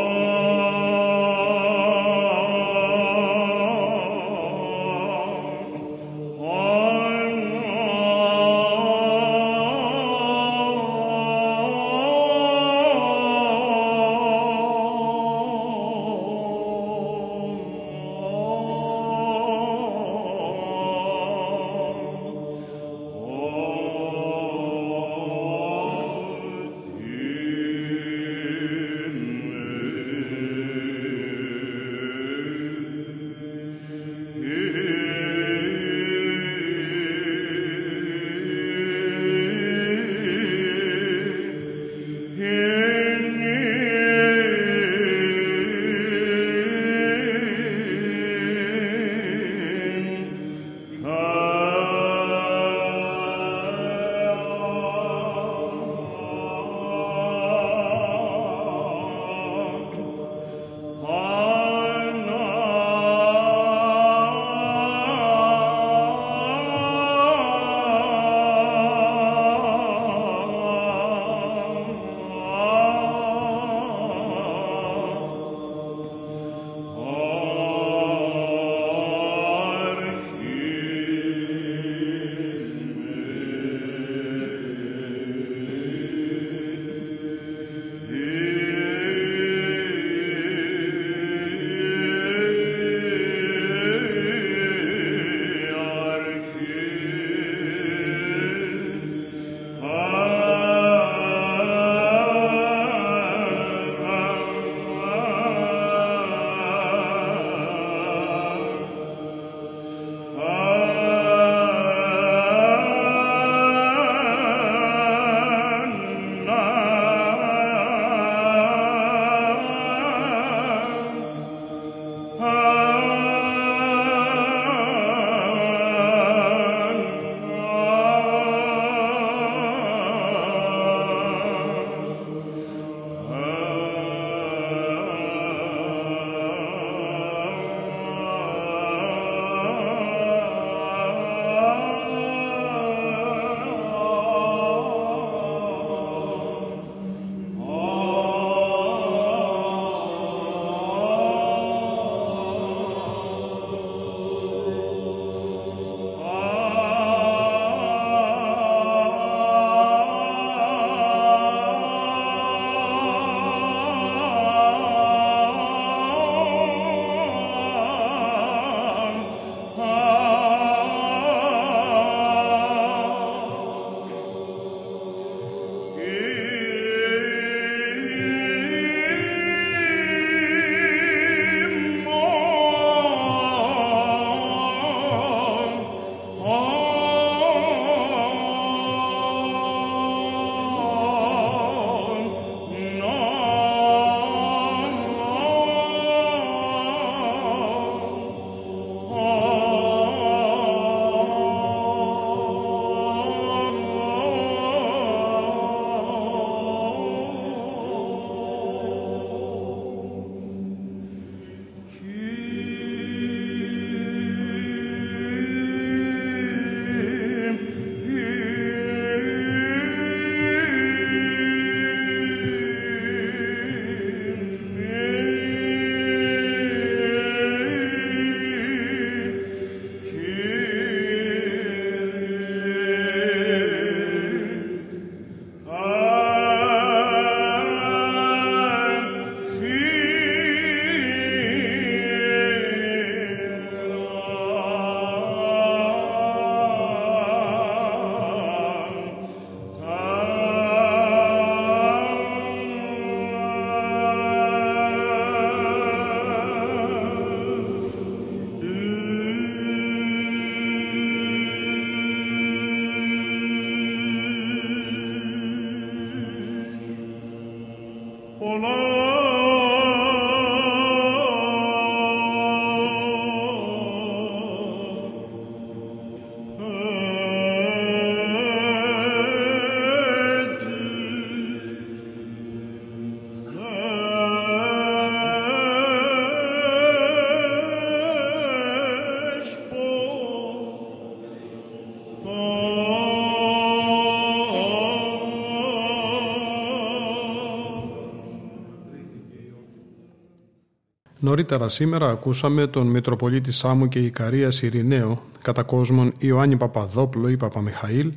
Νωρίτερα 301.31 301.69
σήμερα 301.69 302.11
ακούσαμε 302.11 302.67
τον 302.67 302.87
Μητροπολίτη 302.87 303.53
Σάμου 303.53 303.89
και 303.89 303.99
Ικαρίας 303.99 304.63
Ειρηναίο, 304.63 305.23
κατά 305.43 305.63
κόσμον 305.63 306.13
Ιωάννη 306.19 306.57
Παπαδόπουλο 306.57 307.29
ή 307.29 307.37
Παπαμιχαήλ, 307.37 308.13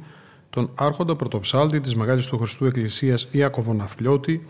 τον 0.50 0.70
άρχοντα 0.76 1.16
πρωτοψάλτη 1.16 1.80
της 1.80 1.96
Μεγάλης 1.96 2.26
του 2.26 2.38
Χριστού 2.38 2.66
Εκκλησίας 2.66 3.28
Ιάκωβο 3.32 3.74
Ναφλιώτη, 3.74 4.48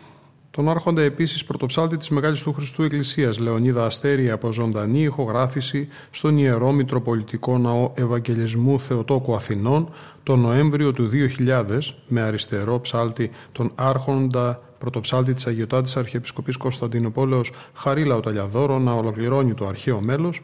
τον 0.51 0.69
άρχοντα 0.69 1.01
επίσης 1.01 1.45
πρωτοψάλτη 1.45 1.97
της 1.97 2.09
Μεγάλης 2.09 2.41
του 2.41 2.53
Χριστού 2.53 2.83
Εκκλησίας 2.83 3.39
Λεωνίδα 3.39 3.85
Αστέρη 3.85 4.31
από 4.31 4.51
ζωντανή 4.51 5.01
ηχογράφηση 5.01 5.87
στον 6.11 6.37
Ιερό 6.37 6.71
Μητροπολιτικό 6.71 7.57
Ναό 7.57 7.91
Ευαγγελισμού 7.95 8.79
Θεοτόκου 8.79 9.35
Αθηνών 9.35 9.89
τον 10.23 10.39
Νοέμβριο 10.39 10.93
του 10.93 11.09
2000 11.47 11.79
με 12.07 12.21
αριστερό 12.21 12.79
ψάλτη 12.79 13.31
τον 13.51 13.71
άρχοντα 13.75 14.61
πρωτοψάλτη 14.83 15.33
της 15.33 15.47
Αγιοτάτης 15.47 15.97
Αρχιεπισκοπής 15.97 16.57
Κωνσταντινούπολεως 16.57 17.51
Χαρίλα 17.73 18.15
Οταλιαδόρο 18.15 18.79
να 18.79 18.93
ολοκληρώνει 18.93 19.53
το 19.53 19.67
αρχαίο 19.67 20.01
μέλος. 20.01 20.41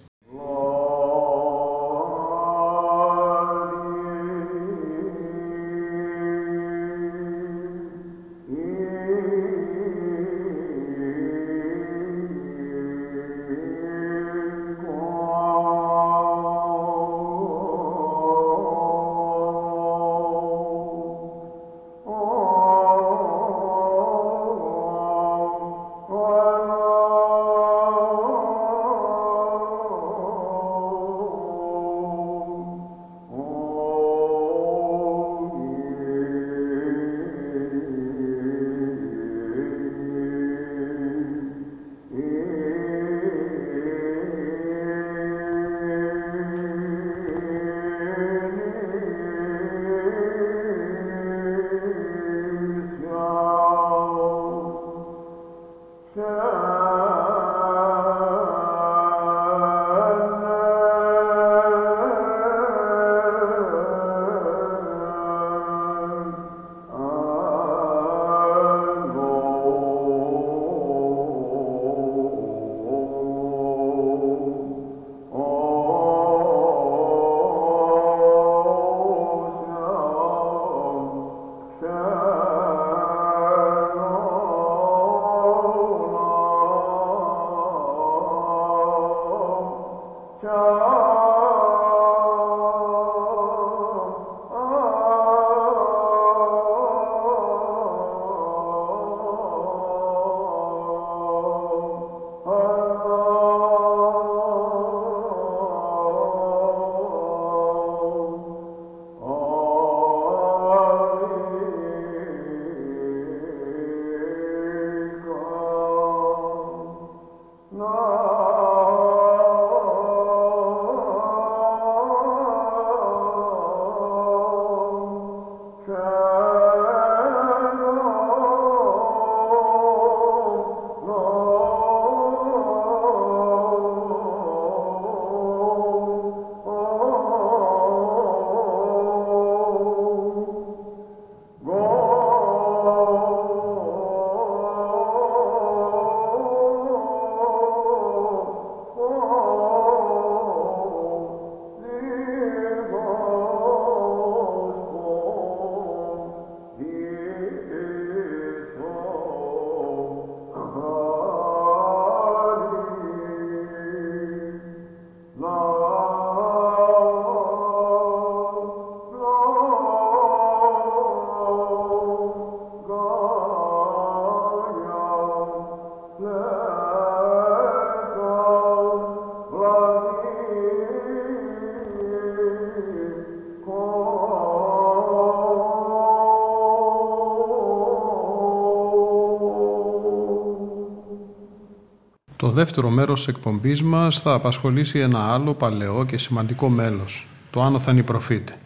Δεύτερο 192.57 192.90
μέρος 192.90 193.25
της 193.25 193.35
εκπομπής 193.35 193.83
μας 193.83 194.21
θα 194.21 194.33
απασχολήσει 194.33 194.99
ένα 194.99 195.33
άλλο 195.33 195.55
παλαιό 195.55 196.05
και 196.05 196.19
σημαντικό 196.19 196.69
μέλος, 196.69 197.27
το 197.51 197.62
άνωθαν 197.62 197.99
οι 197.99 198.03
προφήτε. 198.03 198.59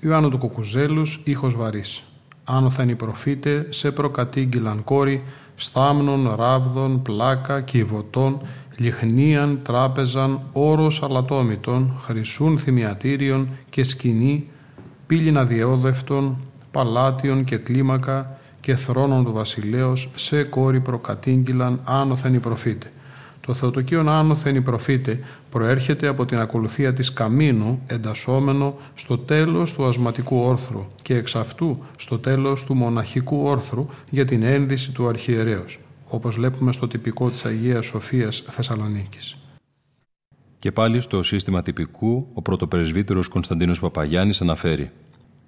Ιωάννου 0.00 0.28
του 0.28 0.38
Κουκουζέλους, 0.38 1.20
ήχος 1.24 1.56
βαρύς. 1.56 2.02
Άνωθεν 2.44 2.88
οι 2.88 2.94
προφήτε, 2.94 3.66
σε 3.70 3.90
προκατήγγυλαν 3.90 4.84
κόρη, 4.84 5.22
στάμνων, 5.54 6.34
ράβδων, 6.34 7.02
πλάκα, 7.02 7.60
κυβωτών, 7.60 8.40
λιχνίαν, 8.78 9.60
τράπεζαν, 9.62 10.40
όρος 10.52 11.02
αλατόμητων, 11.02 12.00
χρυσούν 12.00 12.58
θυμιατήριων 12.58 13.48
και 13.70 13.84
σκηνή, 13.84 14.48
πύλην 15.06 15.38
αδιαιόδευτων, 15.38 16.36
παλάτιων 16.70 17.44
και 17.44 17.56
κλίμακα 17.56 18.31
και 18.62 18.76
θρόνων 18.76 19.24
του 19.24 19.32
βασιλέως, 19.32 20.08
σε 20.14 20.42
κόρη 20.42 20.80
προκατήγγυλαν 20.80 21.80
άνωθεν 21.84 22.34
οι 22.34 22.38
προφήτε. 22.38 22.92
Το 23.46 23.54
Θεοτοκίον 23.54 24.08
άνωθεν 24.08 24.56
η 24.56 24.60
προφήτε 24.60 25.20
προέρχεται 25.50 26.06
από 26.06 26.24
την 26.24 26.38
ακολουθία 26.38 26.92
της 26.92 27.12
καμίνου 27.12 27.82
εντασσόμενο 27.86 28.76
στο 28.94 29.18
τέλος 29.18 29.72
του 29.72 29.86
ασματικού 29.86 30.36
όρθρου 30.36 30.86
και 31.02 31.16
εξ 31.16 31.36
αυτού 31.36 31.84
στο 31.96 32.18
τέλος 32.18 32.64
του 32.64 32.74
μοναχικού 32.74 33.42
όρθρου 33.42 33.86
για 34.10 34.24
την 34.24 34.42
ένδυση 34.42 34.92
του 34.92 35.08
αρχιερέως, 35.08 35.78
όπως 36.08 36.34
βλέπουμε 36.34 36.72
στο 36.72 36.88
τυπικό 36.88 37.30
της 37.30 37.44
Αγίας 37.44 37.86
Σοφίας 37.86 38.44
Θεσσαλονίκης. 38.48 39.36
Και 40.58 40.72
πάλι 40.72 41.00
στο 41.00 41.22
σύστημα 41.22 41.62
τυπικού, 41.62 42.26
ο 42.34 42.42
πρωτοπρεσβύτερος 42.42 43.28
Κωνσταντίνος 43.28 43.80
Παπαγιάννης 43.80 44.40
αναφέρει 44.40 44.90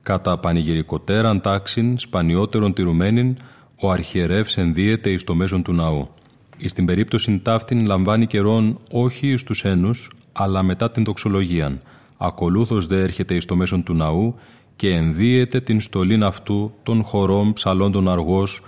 «Κατά 0.05 0.39
πανηγυρικοτέραν 0.39 1.41
τάξιν 1.41 1.99
σπανιότερον 1.99 2.73
τηρουμένην, 2.73 3.37
ο 3.81 3.91
αρχιερεύς 3.91 4.57
ενδύεται 4.57 5.11
εις 5.11 5.25
το 5.25 5.35
μέσον 5.35 5.63
του 5.63 5.73
ναού. 5.73 6.09
Εις 6.57 6.73
την 6.73 6.85
περίπτωση 6.85 7.39
ταύτην 7.39 7.87
λαμβάνει 7.87 8.27
καιρόν 8.27 8.79
όχι 8.91 9.27
εις 9.29 9.43
τους 9.43 9.65
ένους, 9.65 10.11
αλλά 10.33 10.63
μετά 10.63 10.91
την 10.91 11.05
τοξολογίαν. 11.05 11.81
Ακολούθως 12.17 12.87
δε 12.87 13.03
έρχεται 13.03 13.35
εις 13.35 13.45
το 13.45 13.57
μέσον 13.57 13.83
του 13.83 13.95
ναού 13.95 14.35
και 14.77 14.95
ενδύεται 14.95 15.61
την 15.61 15.81
στολήν 15.81 16.23
αυτού 16.23 16.73
των 16.83 17.03
χωρών 17.03 17.53
ψαλών 17.53 17.93
των 17.93 18.09
αργός, 18.09 18.63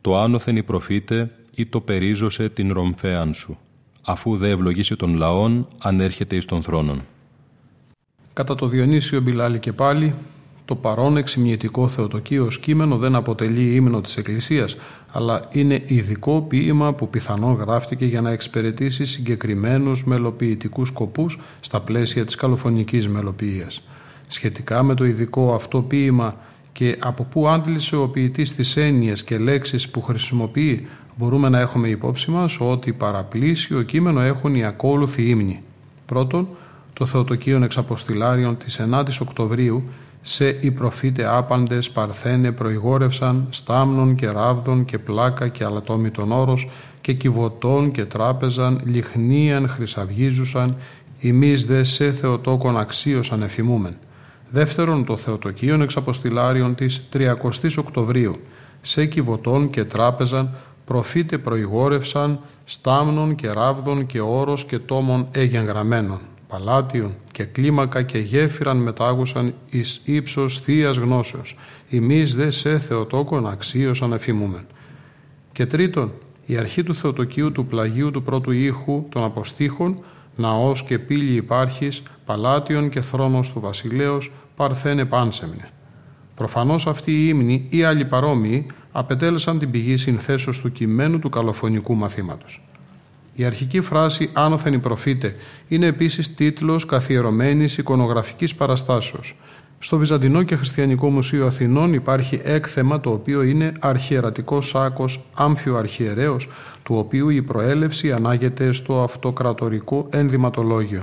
το 0.00 0.18
άνωθεν 0.18 0.56
η 0.56 0.62
προφήτε 0.62 1.30
ή 1.54 1.66
το 1.66 1.80
περίζωσε 1.80 2.48
την 2.48 2.72
ρομφέαν 2.72 3.34
σου. 3.34 3.58
Αφού 4.02 4.36
δε 4.36 4.48
ευλογήσει 4.48 4.96
των 4.96 5.14
λαών, 5.16 5.66
ανέρχεται 5.78 6.36
εις 6.36 6.44
των 6.44 6.62
θρόνων. 6.62 7.02
Κατά 8.32 8.54
το 8.54 8.66
Διονύσιο 8.66 9.20
Μπιλάλη 9.20 9.58
και 9.58 9.72
πάλι, 9.72 10.14
το 10.64 10.74
παρόν 10.74 11.16
εξημιετικό 11.16 11.88
θεοτοκείο 11.88 12.46
κείμενο 12.60 12.96
δεν 12.96 13.14
αποτελεί 13.14 13.74
ύμνο 13.74 14.00
της 14.00 14.16
Εκκλησίας, 14.16 14.76
αλλά 15.12 15.40
είναι 15.52 15.82
ειδικό 15.86 16.42
ποίημα 16.42 16.94
που 16.94 17.08
πιθανόν 17.08 17.54
γράφτηκε 17.54 18.04
για 18.04 18.20
να 18.20 18.30
εξυπηρετήσει 18.30 19.04
συγκεκριμένους 19.04 20.04
μελοποιητικούς 20.04 20.88
σκοπούς 20.88 21.38
στα 21.60 21.80
πλαίσια 21.80 22.24
της 22.24 22.34
καλοφωνικής 22.34 23.08
μελοποιίας. 23.08 23.82
Σχετικά 24.28 24.82
με 24.82 24.94
το 24.94 25.04
ειδικό 25.04 25.54
αυτό 25.54 25.82
ποίημα 25.82 26.36
και 26.72 26.96
από 27.00 27.24
πού 27.24 27.48
άντλησε 27.48 27.96
ο 27.96 28.08
ποιητής 28.08 28.54
τις 28.54 28.76
έννοιες 28.76 29.24
και 29.24 29.38
λέξεις 29.38 29.88
που 29.88 30.02
χρησιμοποιεί, 30.02 30.86
μπορούμε 31.16 31.48
να 31.48 31.60
έχουμε 31.60 31.88
υπόψη 31.88 32.30
μας 32.30 32.60
ότι 32.60 32.92
παραπλήσιο 32.92 33.82
κείμενο 33.82 34.20
έχουν 34.20 34.54
οι 34.54 34.64
ακόλουθοι 34.64 35.28
ύμνοι. 35.28 35.62
Πρώτον, 36.06 36.48
το 36.92 37.06
Θεοτοκείο 37.06 37.64
Εξαποστηλάριων 37.64 38.56
της 38.56 38.80
9ης 38.80 39.18
Οκτωβρίου 39.20 39.82
σε 40.22 40.48
οι 40.60 40.70
προφήτε 40.70 41.36
άπαντες 41.36 41.90
παρθένε 41.90 42.52
προηγόρευσαν 42.52 43.46
στάμνων 43.50 44.14
και 44.14 44.28
ράβδων 44.28 44.84
και 44.84 44.98
πλάκα 44.98 45.48
και 45.48 45.64
αλατόμητον 45.64 46.32
όρος 46.32 46.68
και 47.00 47.12
κυβωτών 47.12 47.90
και 47.90 48.04
τράπεζαν 48.04 48.80
λιχνίαν 48.84 49.68
χρυσαυγίζουσαν 49.68 50.76
ημείς 51.18 51.66
δε 51.66 51.82
σε 51.82 52.12
Θεοτόκον 52.12 52.78
αξίωσαν 52.78 53.42
εφημούμεν. 53.42 53.96
Δεύτερον 54.50 55.04
το 55.04 55.16
Θεοτοκίον 55.16 55.82
εξ 55.82 55.96
αποστηλάριων 55.96 56.74
της 56.74 57.08
30 57.12 57.34
Οκτωβρίου 57.76 58.40
σε 58.80 59.06
κυβωτών 59.06 59.70
και 59.70 59.84
τράπεζαν 59.84 60.54
προφήτε 60.84 61.38
προηγόρευσαν 61.38 62.40
στάμνων 62.64 63.34
και 63.34 63.50
ράβδων 63.50 64.06
και 64.06 64.20
όρος 64.20 64.64
και 64.64 64.78
τόμων 64.78 65.28
έγεγραμμένων 65.32 66.20
παλάτιον 66.52 67.14
και 67.32 67.44
κλίμακα 67.44 68.02
και 68.02 68.18
γέφυραν 68.18 68.76
μετάγουσαν 68.76 69.54
εις 69.70 70.00
ύψος 70.04 70.60
θείας 70.60 70.96
γνώσεως, 70.96 71.56
ημείς 71.88 72.34
δε 72.34 72.50
σε 72.50 72.78
Θεοτόκον 72.78 73.46
αξίωσαν 73.46 74.12
εφημούμεν. 74.12 74.66
Και 75.52 75.66
τρίτον, 75.66 76.12
η 76.46 76.56
αρχή 76.56 76.82
του 76.82 76.94
Θεοτοκίου 76.94 77.52
του 77.52 77.66
πλαγίου 77.66 78.10
του 78.10 78.22
πρώτου 78.22 78.50
ήχου 78.50 79.06
των 79.08 79.24
αποστήχων, 79.24 79.98
ναός 80.36 80.82
και 80.82 80.98
πύλη 80.98 81.34
υπάρχεις, 81.34 82.02
παλάτιον 82.24 82.88
και 82.88 83.00
θρόνος 83.00 83.52
του 83.52 83.60
βασιλέως, 83.60 84.30
παρθένε 84.56 85.04
πάνσεμνε. 85.04 85.68
Προφανώς 86.34 86.86
αυτοί 86.86 87.12
οι 87.12 87.28
ύμνοι 87.28 87.66
ή 87.68 87.84
άλλοι 87.84 88.04
παρόμοιοι 88.04 88.66
απετέλεσαν 88.92 89.58
την 89.58 89.70
πηγή 89.70 89.96
συνθέσεως 89.96 90.60
του 90.60 90.72
κειμένου 90.72 91.18
του 91.18 91.28
καλοφωνικού 91.28 91.94
μαθήματος. 91.94 92.62
Η 93.34 93.44
αρχική 93.44 93.80
φράση 93.80 94.30
«Άνωθεν 94.32 94.72
η 94.72 94.78
προφήτε» 94.78 95.34
είναι 95.68 95.86
επίσης 95.86 96.34
τίτλος 96.34 96.86
καθιερωμένης 96.86 97.78
εικονογραφικής 97.78 98.54
παραστάσεως. 98.54 99.36
Στο 99.78 99.98
Βυζαντινό 99.98 100.42
και 100.42 100.56
Χριστιανικό 100.56 101.10
Μουσείο 101.10 101.46
Αθηνών 101.46 101.92
υπάρχει 101.92 102.40
έκθεμα 102.44 103.00
το 103.00 103.10
οποίο 103.10 103.42
είναι 103.42 103.72
αρχιερατικός 103.80 104.66
σάκος 104.66 105.20
άμφιο 105.34 105.76
αρχιερέως, 105.76 106.48
του 106.82 106.94
οποίου 106.96 107.28
η 107.28 107.42
προέλευση 107.42 108.12
ανάγεται 108.12 108.72
στο 108.72 109.02
αυτοκρατορικό 109.02 110.06
ενδυματολόγιο. 110.10 111.02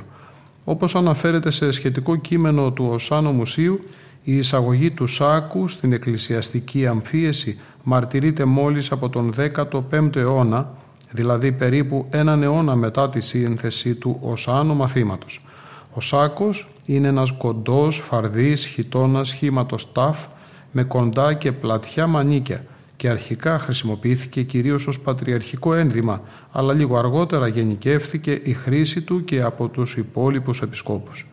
Όπως 0.66 0.96
αναφέρεται 0.96 1.52
σε 1.52 1.72
σχετικό 1.72 2.16
κείμενο 2.16 2.72
του 2.72 2.90
Οσάνο 2.92 3.32
Μουσείου, 3.32 3.80
η 4.24 4.38
εισαγωγή 4.38 4.92
του 4.92 5.08
σάκου 5.08 5.68
στην 5.68 5.94
εκκλησιαστική 5.94 6.88
αμφίεση 6.88 7.60
μαρτυρείται 7.84 8.46
μόλις 8.46 8.92
από 8.92 9.10
τον 9.10 9.34
15ο 9.38 10.16
αιώνα 10.16 10.74
δηλαδή 11.12 11.52
περίπου 11.52 12.06
έναν 12.10 12.44
αιώνα 12.44 12.76
μετά 12.76 13.10
τη 13.10 13.20
σύνθεση 13.20 13.96
του 13.96 14.18
ως 14.22 14.48
άνω 14.48 14.74
μαθήματος. 14.74 15.46
Ο 15.94 16.02
σάκος 16.02 16.68
είναι 16.86 17.08
ένας 17.08 17.32
κοντός, 17.32 17.98
φαρδής, 17.98 18.66
χιτώνας 18.66 19.28
σχήματος 19.28 19.92
ταφ 19.92 20.26
με 20.72 20.84
κοντά 20.84 21.34
και 21.34 21.52
πλατιά 21.52 22.08
μανίκια 22.08 22.66
και 22.96 23.10
αρχικά 23.10 23.60
χρησιμοποιήθηκε 23.60 24.44
κυρίως 24.44 24.88
ως 24.88 25.00
πατριαρχικό 25.00 25.74
ένδυμα, 25.74 26.22
αλλά 26.52 26.74
λίγο 26.74 26.98
αργότερα 26.98 27.48
γενικεύθηκε 27.48 28.40
η 28.44 28.54
χρήση 28.54 29.02
του 29.02 29.24
και 29.24 29.42
από 29.42 29.68
τους 29.68 29.98
υπόλοιπους 29.98 30.62
επισκόπους. 30.62 31.28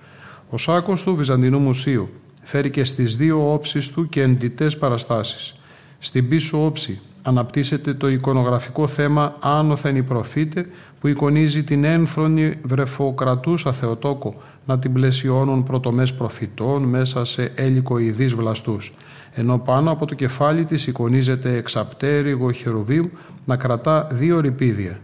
Ο 0.50 0.58
σάκος 0.58 1.02
του 1.02 1.16
Βυζαντινού 1.16 1.58
Μουσείου 1.58 2.10
φέρει 2.42 2.70
και 2.70 2.84
στις 2.84 3.16
δύο 3.16 3.52
όψεις 3.52 3.88
του 3.88 4.08
και 4.08 4.22
εντιτές 4.22 4.78
παραστάσεις. 4.78 5.54
Στην 5.98 6.28
πίσω 6.28 6.64
όψη 6.64 7.00
αναπτύσσεται 7.26 7.94
το 7.94 8.08
εικονογραφικό 8.08 8.86
θέμα 8.86 9.36
«Άνωθεν 9.40 9.96
η 9.96 10.02
προφήτε» 10.02 10.66
που 11.00 11.08
εικονίζει 11.08 11.64
την 11.64 11.84
ένθρονη 11.84 12.54
βρεφοκρατούσα 12.62 13.72
Θεοτόκο 13.72 14.34
να 14.66 14.78
την 14.78 14.92
πλαισιώνουν 14.92 15.62
πρωτομές 15.62 16.14
προφητών 16.14 16.82
μέσα 16.82 17.24
σε 17.24 17.52
ελικοειδείς 17.54 18.34
βλαστούς 18.34 18.92
ενώ 19.38 19.58
πάνω 19.58 19.90
από 19.90 20.06
το 20.06 20.14
κεφάλι 20.14 20.64
της 20.64 20.86
εικονίζεται 20.86 21.56
εξαπτέρυγο 21.56 22.52
χερουβίμ 22.52 23.06
να 23.44 23.56
κρατά 23.56 24.08
δύο 24.10 24.40
ρηπίδια. 24.40 24.98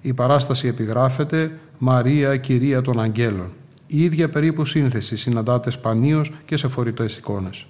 Η 0.00 0.12
παράσταση 0.12 0.68
επιγράφεται 0.68 1.58
«Μαρία 1.78 2.36
Κυρία 2.36 2.82
των 2.82 3.00
Αγγέλων». 3.00 3.50
Η 3.86 4.02
ίδια 4.02 4.28
περίπου 4.28 4.64
σύνθεση 4.64 5.16
συναντάται 5.16 5.70
σπανίως 5.70 6.32
και 6.44 6.56
σε 6.56 6.68
φορητές 6.68 7.16
εικόνες. 7.16 7.66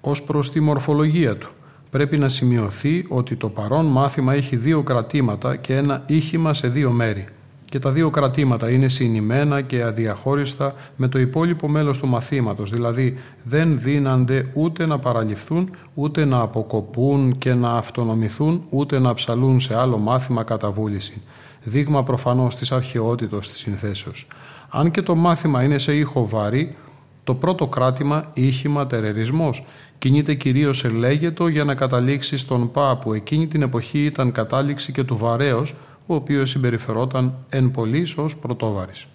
Ως 0.00 0.22
προς 0.22 0.50
τη 0.52 0.60
μορφολογία 0.60 1.36
του, 1.36 1.50
πρέπει 1.90 2.18
να 2.18 2.28
σημειωθεί 2.28 3.04
ότι 3.08 3.36
το 3.36 3.48
παρόν 3.48 3.86
μάθημα 3.86 4.34
έχει 4.34 4.56
δύο 4.56 4.82
κρατήματα 4.82 5.56
και 5.56 5.76
ένα 5.76 6.02
ήχημα 6.06 6.54
σε 6.54 6.68
δύο 6.68 6.90
μέρη. 6.90 7.26
Και 7.64 7.78
τα 7.78 7.90
δύο 7.90 8.10
κρατήματα 8.10 8.70
είναι 8.70 8.88
συνημένα 8.88 9.60
και 9.60 9.82
αδιαχώριστα 9.82 10.74
με 10.96 11.08
το 11.08 11.18
υπόλοιπο 11.18 11.68
μέλος 11.68 11.98
του 11.98 12.06
μαθήματος, 12.06 12.70
δηλαδή 12.70 13.16
δεν 13.42 13.78
δίνανται 13.78 14.50
ούτε 14.54 14.86
να 14.86 14.98
παραληφθούν, 14.98 15.70
ούτε 15.94 16.24
να 16.24 16.40
αποκοπούν 16.40 17.38
και 17.38 17.54
να 17.54 17.72
αυτονομηθούν, 17.72 18.62
ούτε 18.70 18.98
να 18.98 19.14
ψαλούν 19.14 19.60
σε 19.60 19.76
άλλο 19.78 19.98
μάθημα 19.98 20.42
κατά 20.42 20.70
βούληση. 20.70 21.22
Δείγμα 21.62 22.02
προφανώς 22.02 22.56
της 22.56 22.72
αρχαιότητος 22.72 23.48
της 23.48 23.58
συνθέσεως. 23.58 24.26
Αν 24.68 24.90
και 24.90 25.02
το 25.02 25.14
μάθημα 25.14 25.62
είναι 25.62 25.78
σε 25.78 25.96
ήχο 25.96 26.28
βαρύ, 26.28 26.76
το 27.24 27.34
πρώτο 27.34 27.66
κράτημα, 27.66 28.30
ήχημα, 28.34 28.86
τερερισμός, 28.86 29.64
κινείται 29.98 30.34
κυρίως 30.34 30.78
σε 30.78 30.88
λέγετο 30.88 31.48
για 31.48 31.64
να 31.64 31.74
καταλήξει 31.74 32.36
στον 32.36 32.70
Πα 32.70 32.96
που 32.96 33.12
εκείνη 33.12 33.46
την 33.46 33.62
εποχή 33.62 34.04
ήταν 34.04 34.32
κατάληξη 34.32 34.92
και 34.92 35.04
του 35.04 35.16
Βαρέως, 35.16 35.74
ο 36.06 36.14
οποίος 36.14 36.50
συμπεριφερόταν 36.50 37.34
εν 37.48 37.70
πολλής 37.70 38.16
ως 38.16 38.36
πρωτόβαρης. 38.36 39.06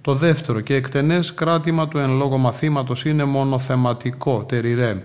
Το 0.00 0.14
δεύτερο 0.14 0.60
και 0.60 0.74
εκτενές 0.74 1.34
κράτημα 1.34 1.88
του 1.88 1.98
εν 1.98 2.10
λόγω 2.10 2.38
μαθήματος 2.38 3.04
είναι 3.04 3.24
μόνο 3.24 3.58
θεματικό, 3.58 4.44
τεριρέμ, 4.48 4.98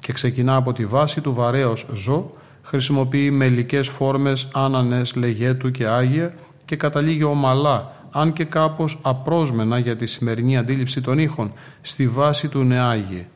και 0.00 0.12
ξεκινά 0.12 0.56
από 0.56 0.72
τη 0.72 0.86
βάση 0.86 1.20
του 1.20 1.34
Βαρέως 1.34 1.86
ζω, 1.92 2.30
χρησιμοποιεί 2.62 3.30
μελικές 3.30 3.88
φόρμες 3.88 4.48
άνανες, 4.52 5.14
λεγέτου 5.14 5.70
και 5.70 5.86
άγια 5.86 6.34
και 6.64 6.76
καταλήγει 6.76 7.22
ομαλά 7.22 7.93
αν 8.16 8.32
και 8.32 8.44
κάπως 8.44 8.98
απρόσμενα 9.02 9.78
για 9.78 9.96
τη 9.96 10.06
σημερινή 10.06 10.56
αντίληψη 10.56 11.00
των 11.00 11.18
ήχων, 11.18 11.52
στη 11.80 12.08
βάση 12.08 12.48
του 12.48 12.62
νεάγη. 12.62 13.26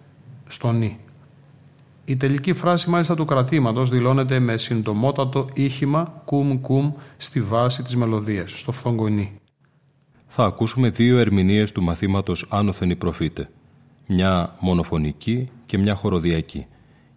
στο 0.46 0.72
νι. 0.72 0.96
Η 2.04 2.16
τελική 2.16 2.52
φράση 2.52 2.90
μάλιστα 2.90 3.14
του 3.14 3.24
κρατήματος 3.24 3.90
δηλώνεται 3.90 4.38
με 4.38 4.56
συντομότατο 4.56 5.48
ήχημα 5.54 6.22
κουμ 6.24 6.60
κουμ 6.60 6.92
στη 7.16 7.40
βάση 7.40 7.82
της 7.82 7.96
μελωδίας, 7.96 8.58
στο 8.58 8.72
φθογκονί. 8.72 9.32
Θα 10.26 10.44
ακούσουμε 10.44 10.90
δύο 10.90 11.18
ερμηνείες 11.18 11.72
του 11.72 11.82
μαθήματος 11.82 12.46
Άνωθεν 12.48 12.90
η 12.90 12.96
προφήτε. 12.96 13.50
Μια 14.06 14.56
μονοφωνική 14.60 15.50
και 15.66 15.78
μια 15.78 15.94
χοροδιακή. 15.94 16.66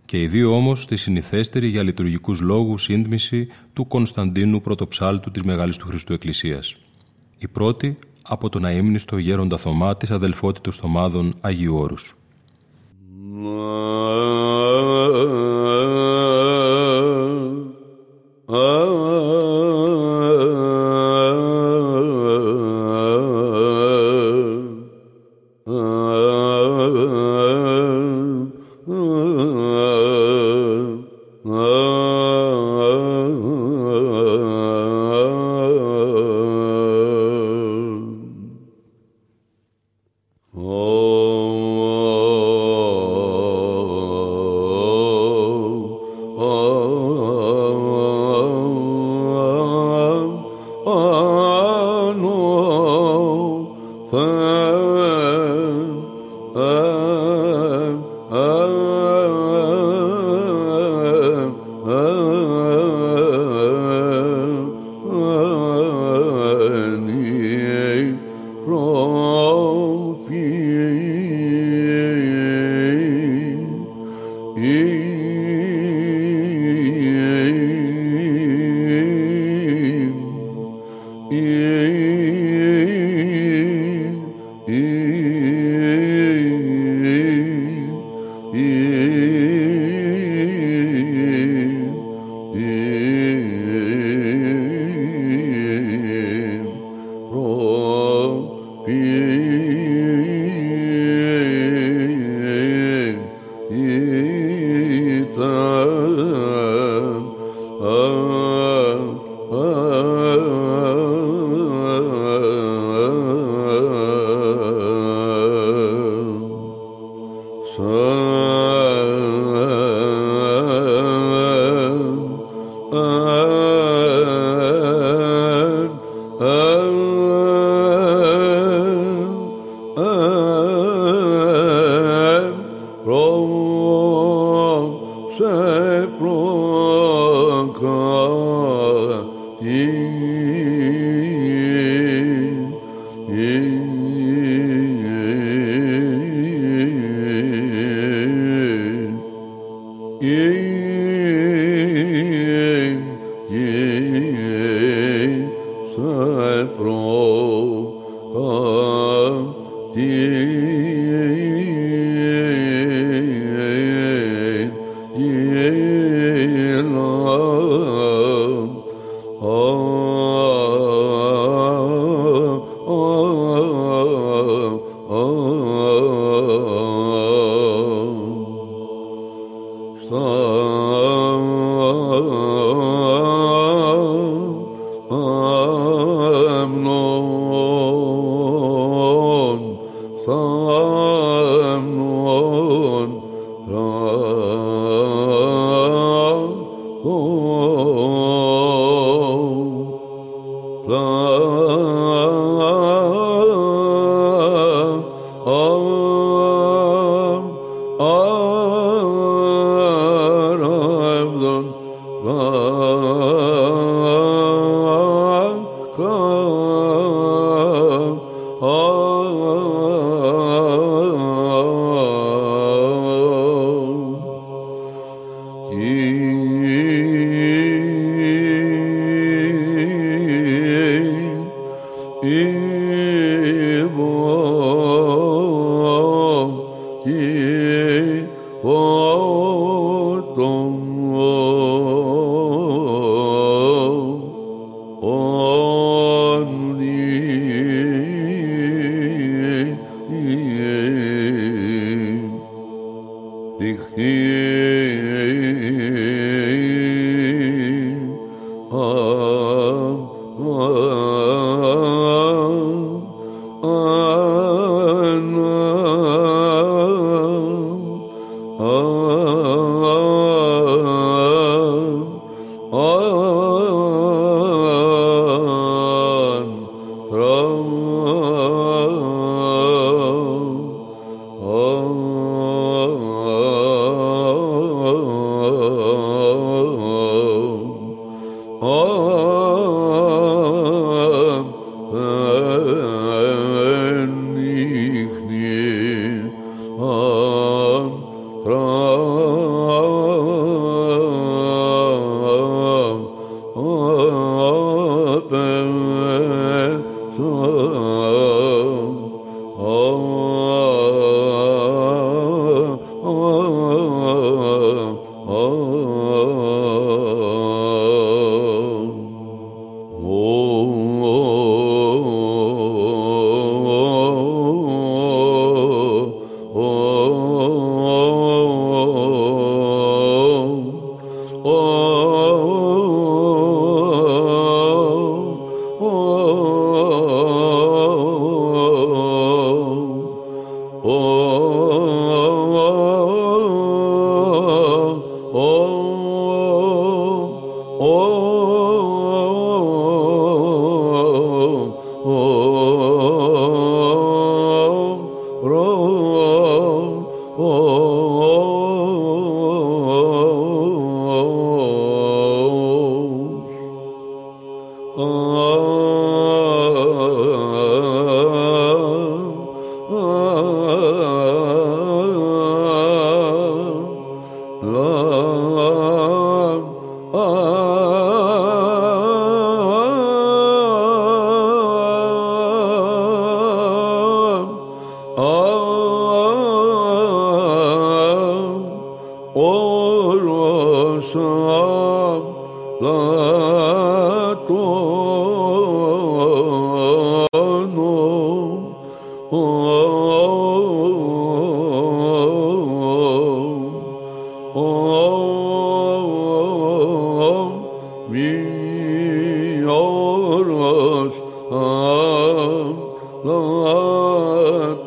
Και 0.06 0.21
οι 0.21 0.28
δύο 0.28 0.56
όμως 0.56 0.84
στη 0.84 0.97
συνηθέστερη 0.97 1.67
για 1.67 1.84
λειτουργικούς 1.84 2.41
λόγους 2.41 2.84
σύντμηση 2.84 3.47
του 3.74 3.88
Κωνσταντίνου 3.88 4.62
πρωτοψάλτου 4.62 5.32
της 5.32 5.43
Μεγάλης 5.43 5.78
του 5.78 5.88
Χριστού 5.88 6.13
Εκκλησίας. 6.13 6.76
Η 7.43 7.47
πρώτη 7.47 7.97
από 8.21 8.49
τον 8.49 8.65
αείμνηστο 8.65 9.17
γέροντα 9.17 9.58
Θωμά 9.58 9.97
της 9.97 10.12
αδελφότητος 10.12 10.77
Θωμάδων 10.77 11.34
Αγίου 11.41 11.75
Όρους. 11.75 12.15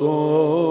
Oh. 0.07 0.64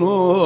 amor. 0.00 0.39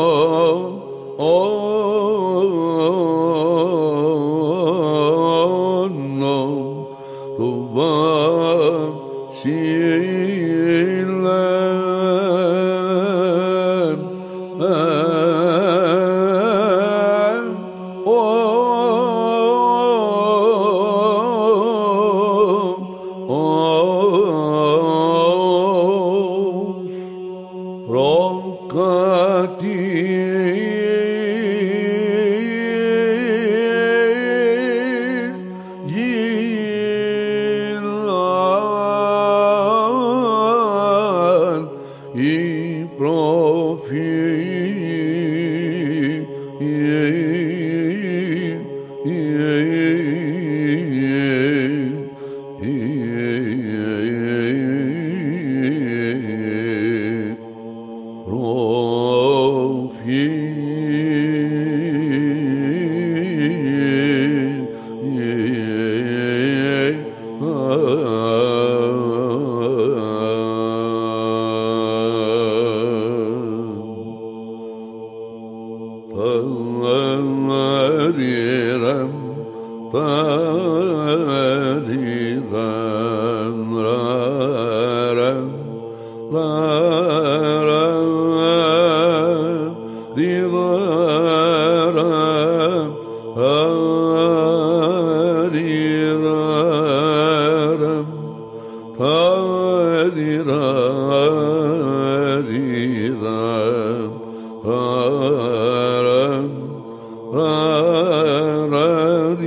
قرار 107.84 109.40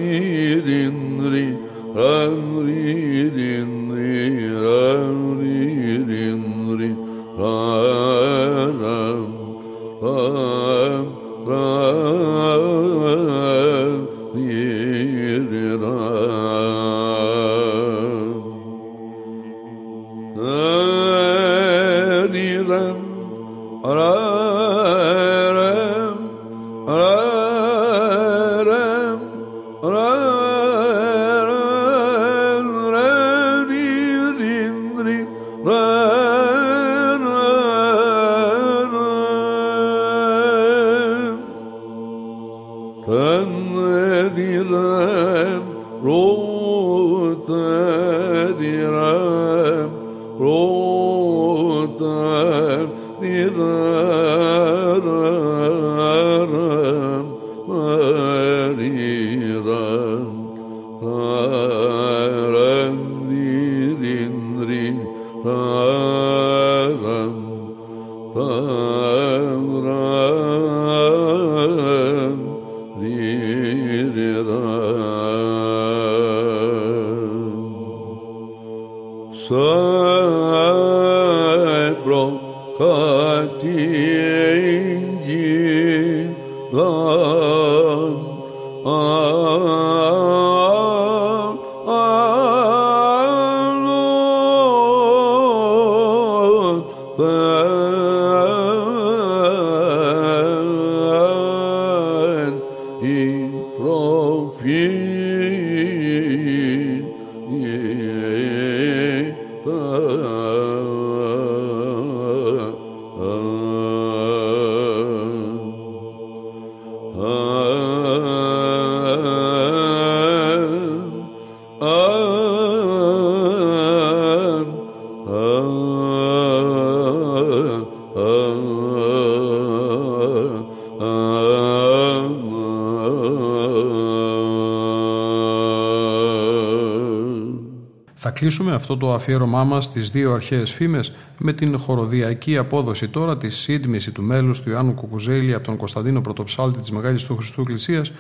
κλείσουμε 138.39 138.73
αυτό 138.73 138.97
το 138.97 139.13
αφιέρωμά 139.13 139.63
μας 139.63 139.85
στις 139.85 140.09
δύο 140.09 140.33
αρχαίες 140.33 140.71
φήμες 140.71 141.11
με 141.37 141.53
την 141.53 141.79
χοροδιακή 141.79 142.57
απόδοση 142.57 143.07
τώρα 143.07 143.37
της 143.37 143.55
σύντμηση 143.55 144.11
του 144.11 144.23
μέλους 144.23 144.61
του 144.61 144.69
Ιωάννου 144.69 144.93
Κουκουζέλη 144.93 145.53
από 145.53 145.65
τον 145.65 145.77
Κωνσταντίνο 145.77 146.21
Πρωτοψάλτη 146.21 146.79
της 146.79 146.91
Μεγάλης 146.91 147.25
του 147.25 147.35
Χριστού 147.35 147.61
Εκκλησίας 147.61 148.11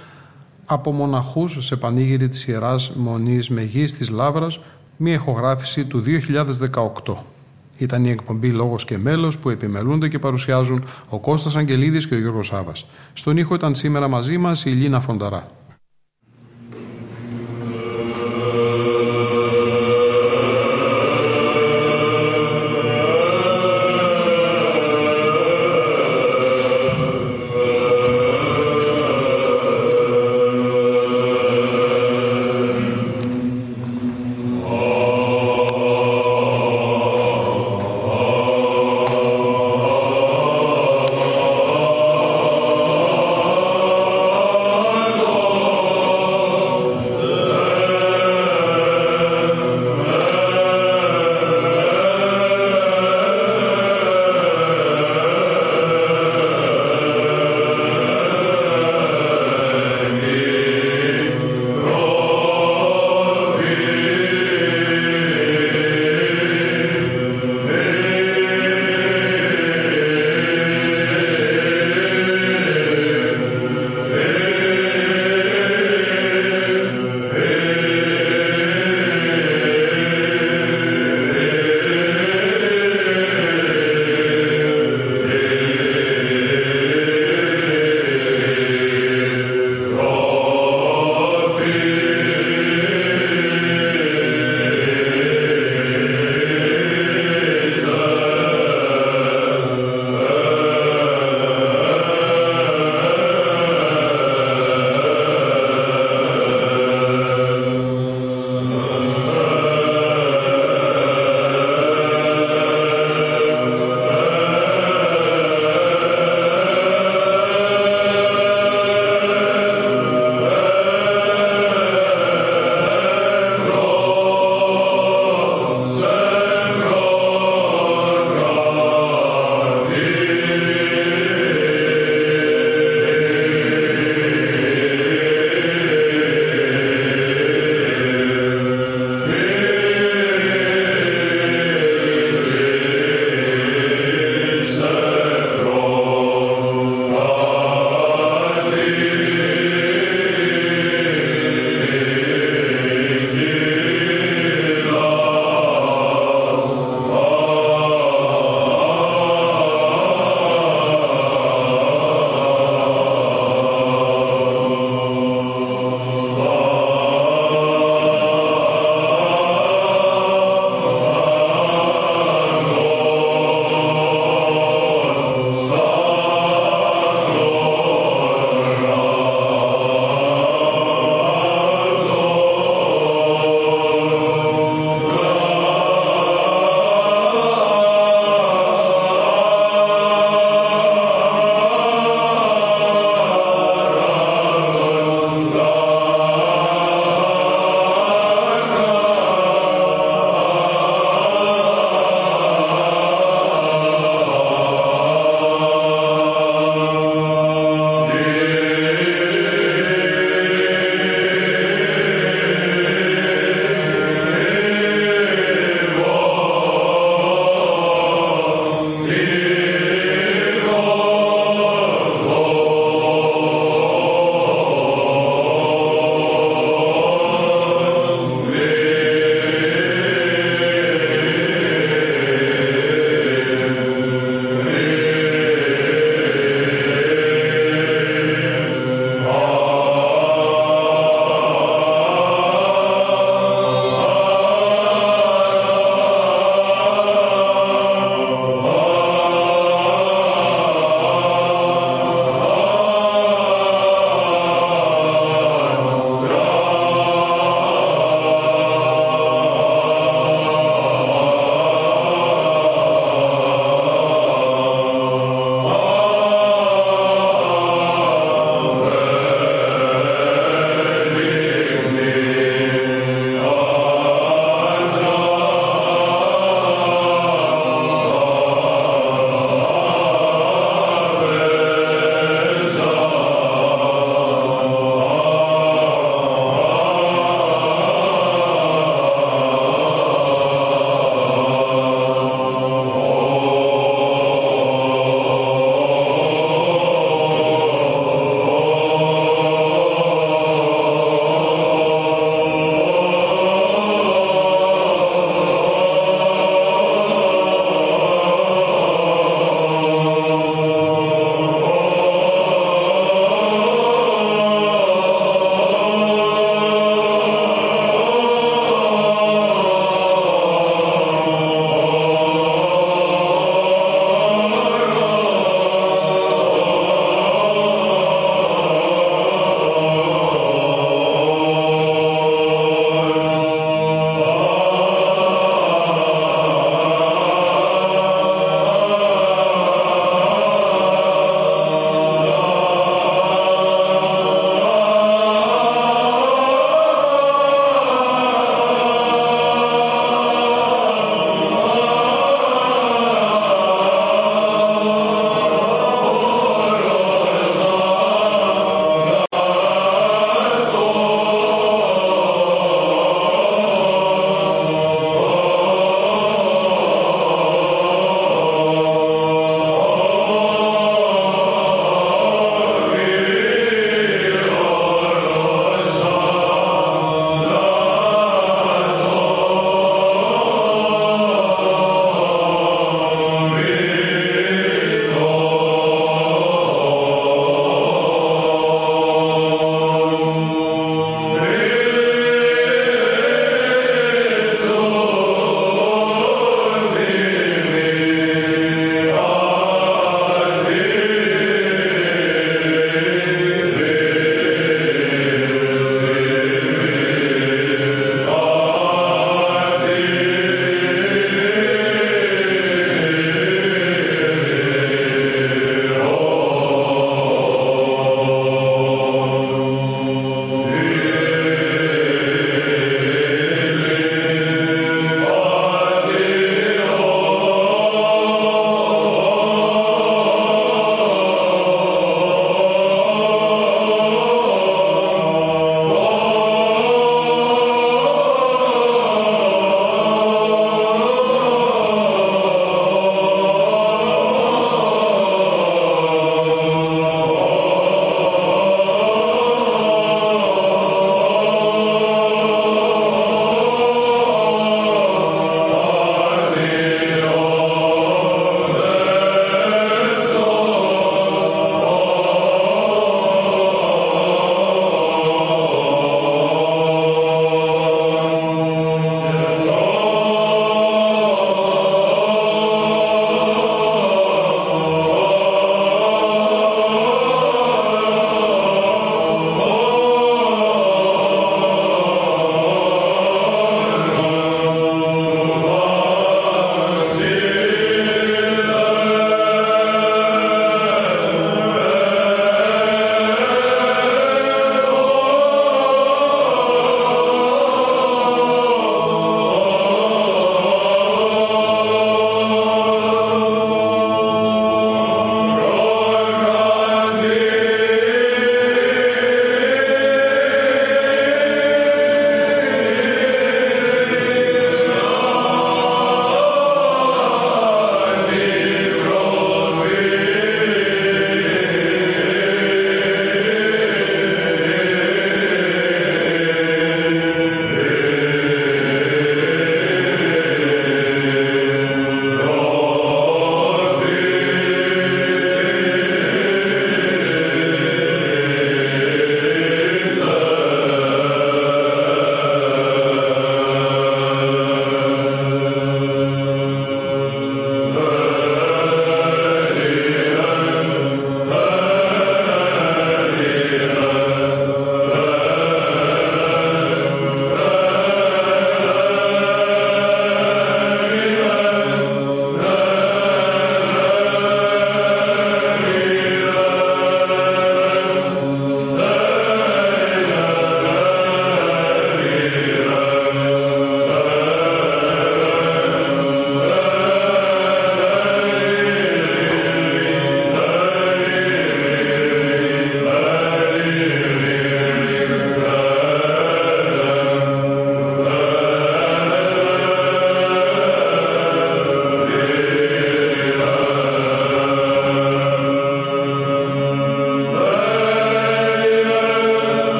από 0.65 0.91
μοναχούς 0.91 1.57
σε 1.59 1.75
πανήγυρη 1.75 2.27
της 2.27 2.47
Ιεράς 2.47 2.91
Μονής 2.95 3.49
Μεγής 3.49 3.93
της 3.93 4.09
Λάβρας, 4.09 4.59
μια 4.97 5.13
ηχογράφηση 5.13 5.85
του 5.85 5.99
2018. 5.99 7.25
Ήταν 7.77 8.05
η 8.05 8.09
εκπομπή 8.09 8.49
Λόγος 8.49 8.85
και 8.85 8.97
Μέλος 8.97 9.37
που 9.37 9.49
επιμελούνται 9.49 10.07
και 10.07 10.19
παρουσιάζουν 10.19 10.83
ο 11.09 11.19
Κώστας 11.19 11.55
Αγγελίδης 11.55 12.07
και 12.07 12.15
ο 12.15 12.19
Γιώργος 12.19 12.47
Σάβας. 12.47 12.85
Στον 13.13 13.37
ήχο 13.37 13.55
ήταν 13.55 13.75
σήμερα 13.75 14.07
μαζί 14.07 14.37
μας 14.37 14.65
η 14.65 14.69
Λίνα 14.69 14.99
Φονταρά. 14.99 15.56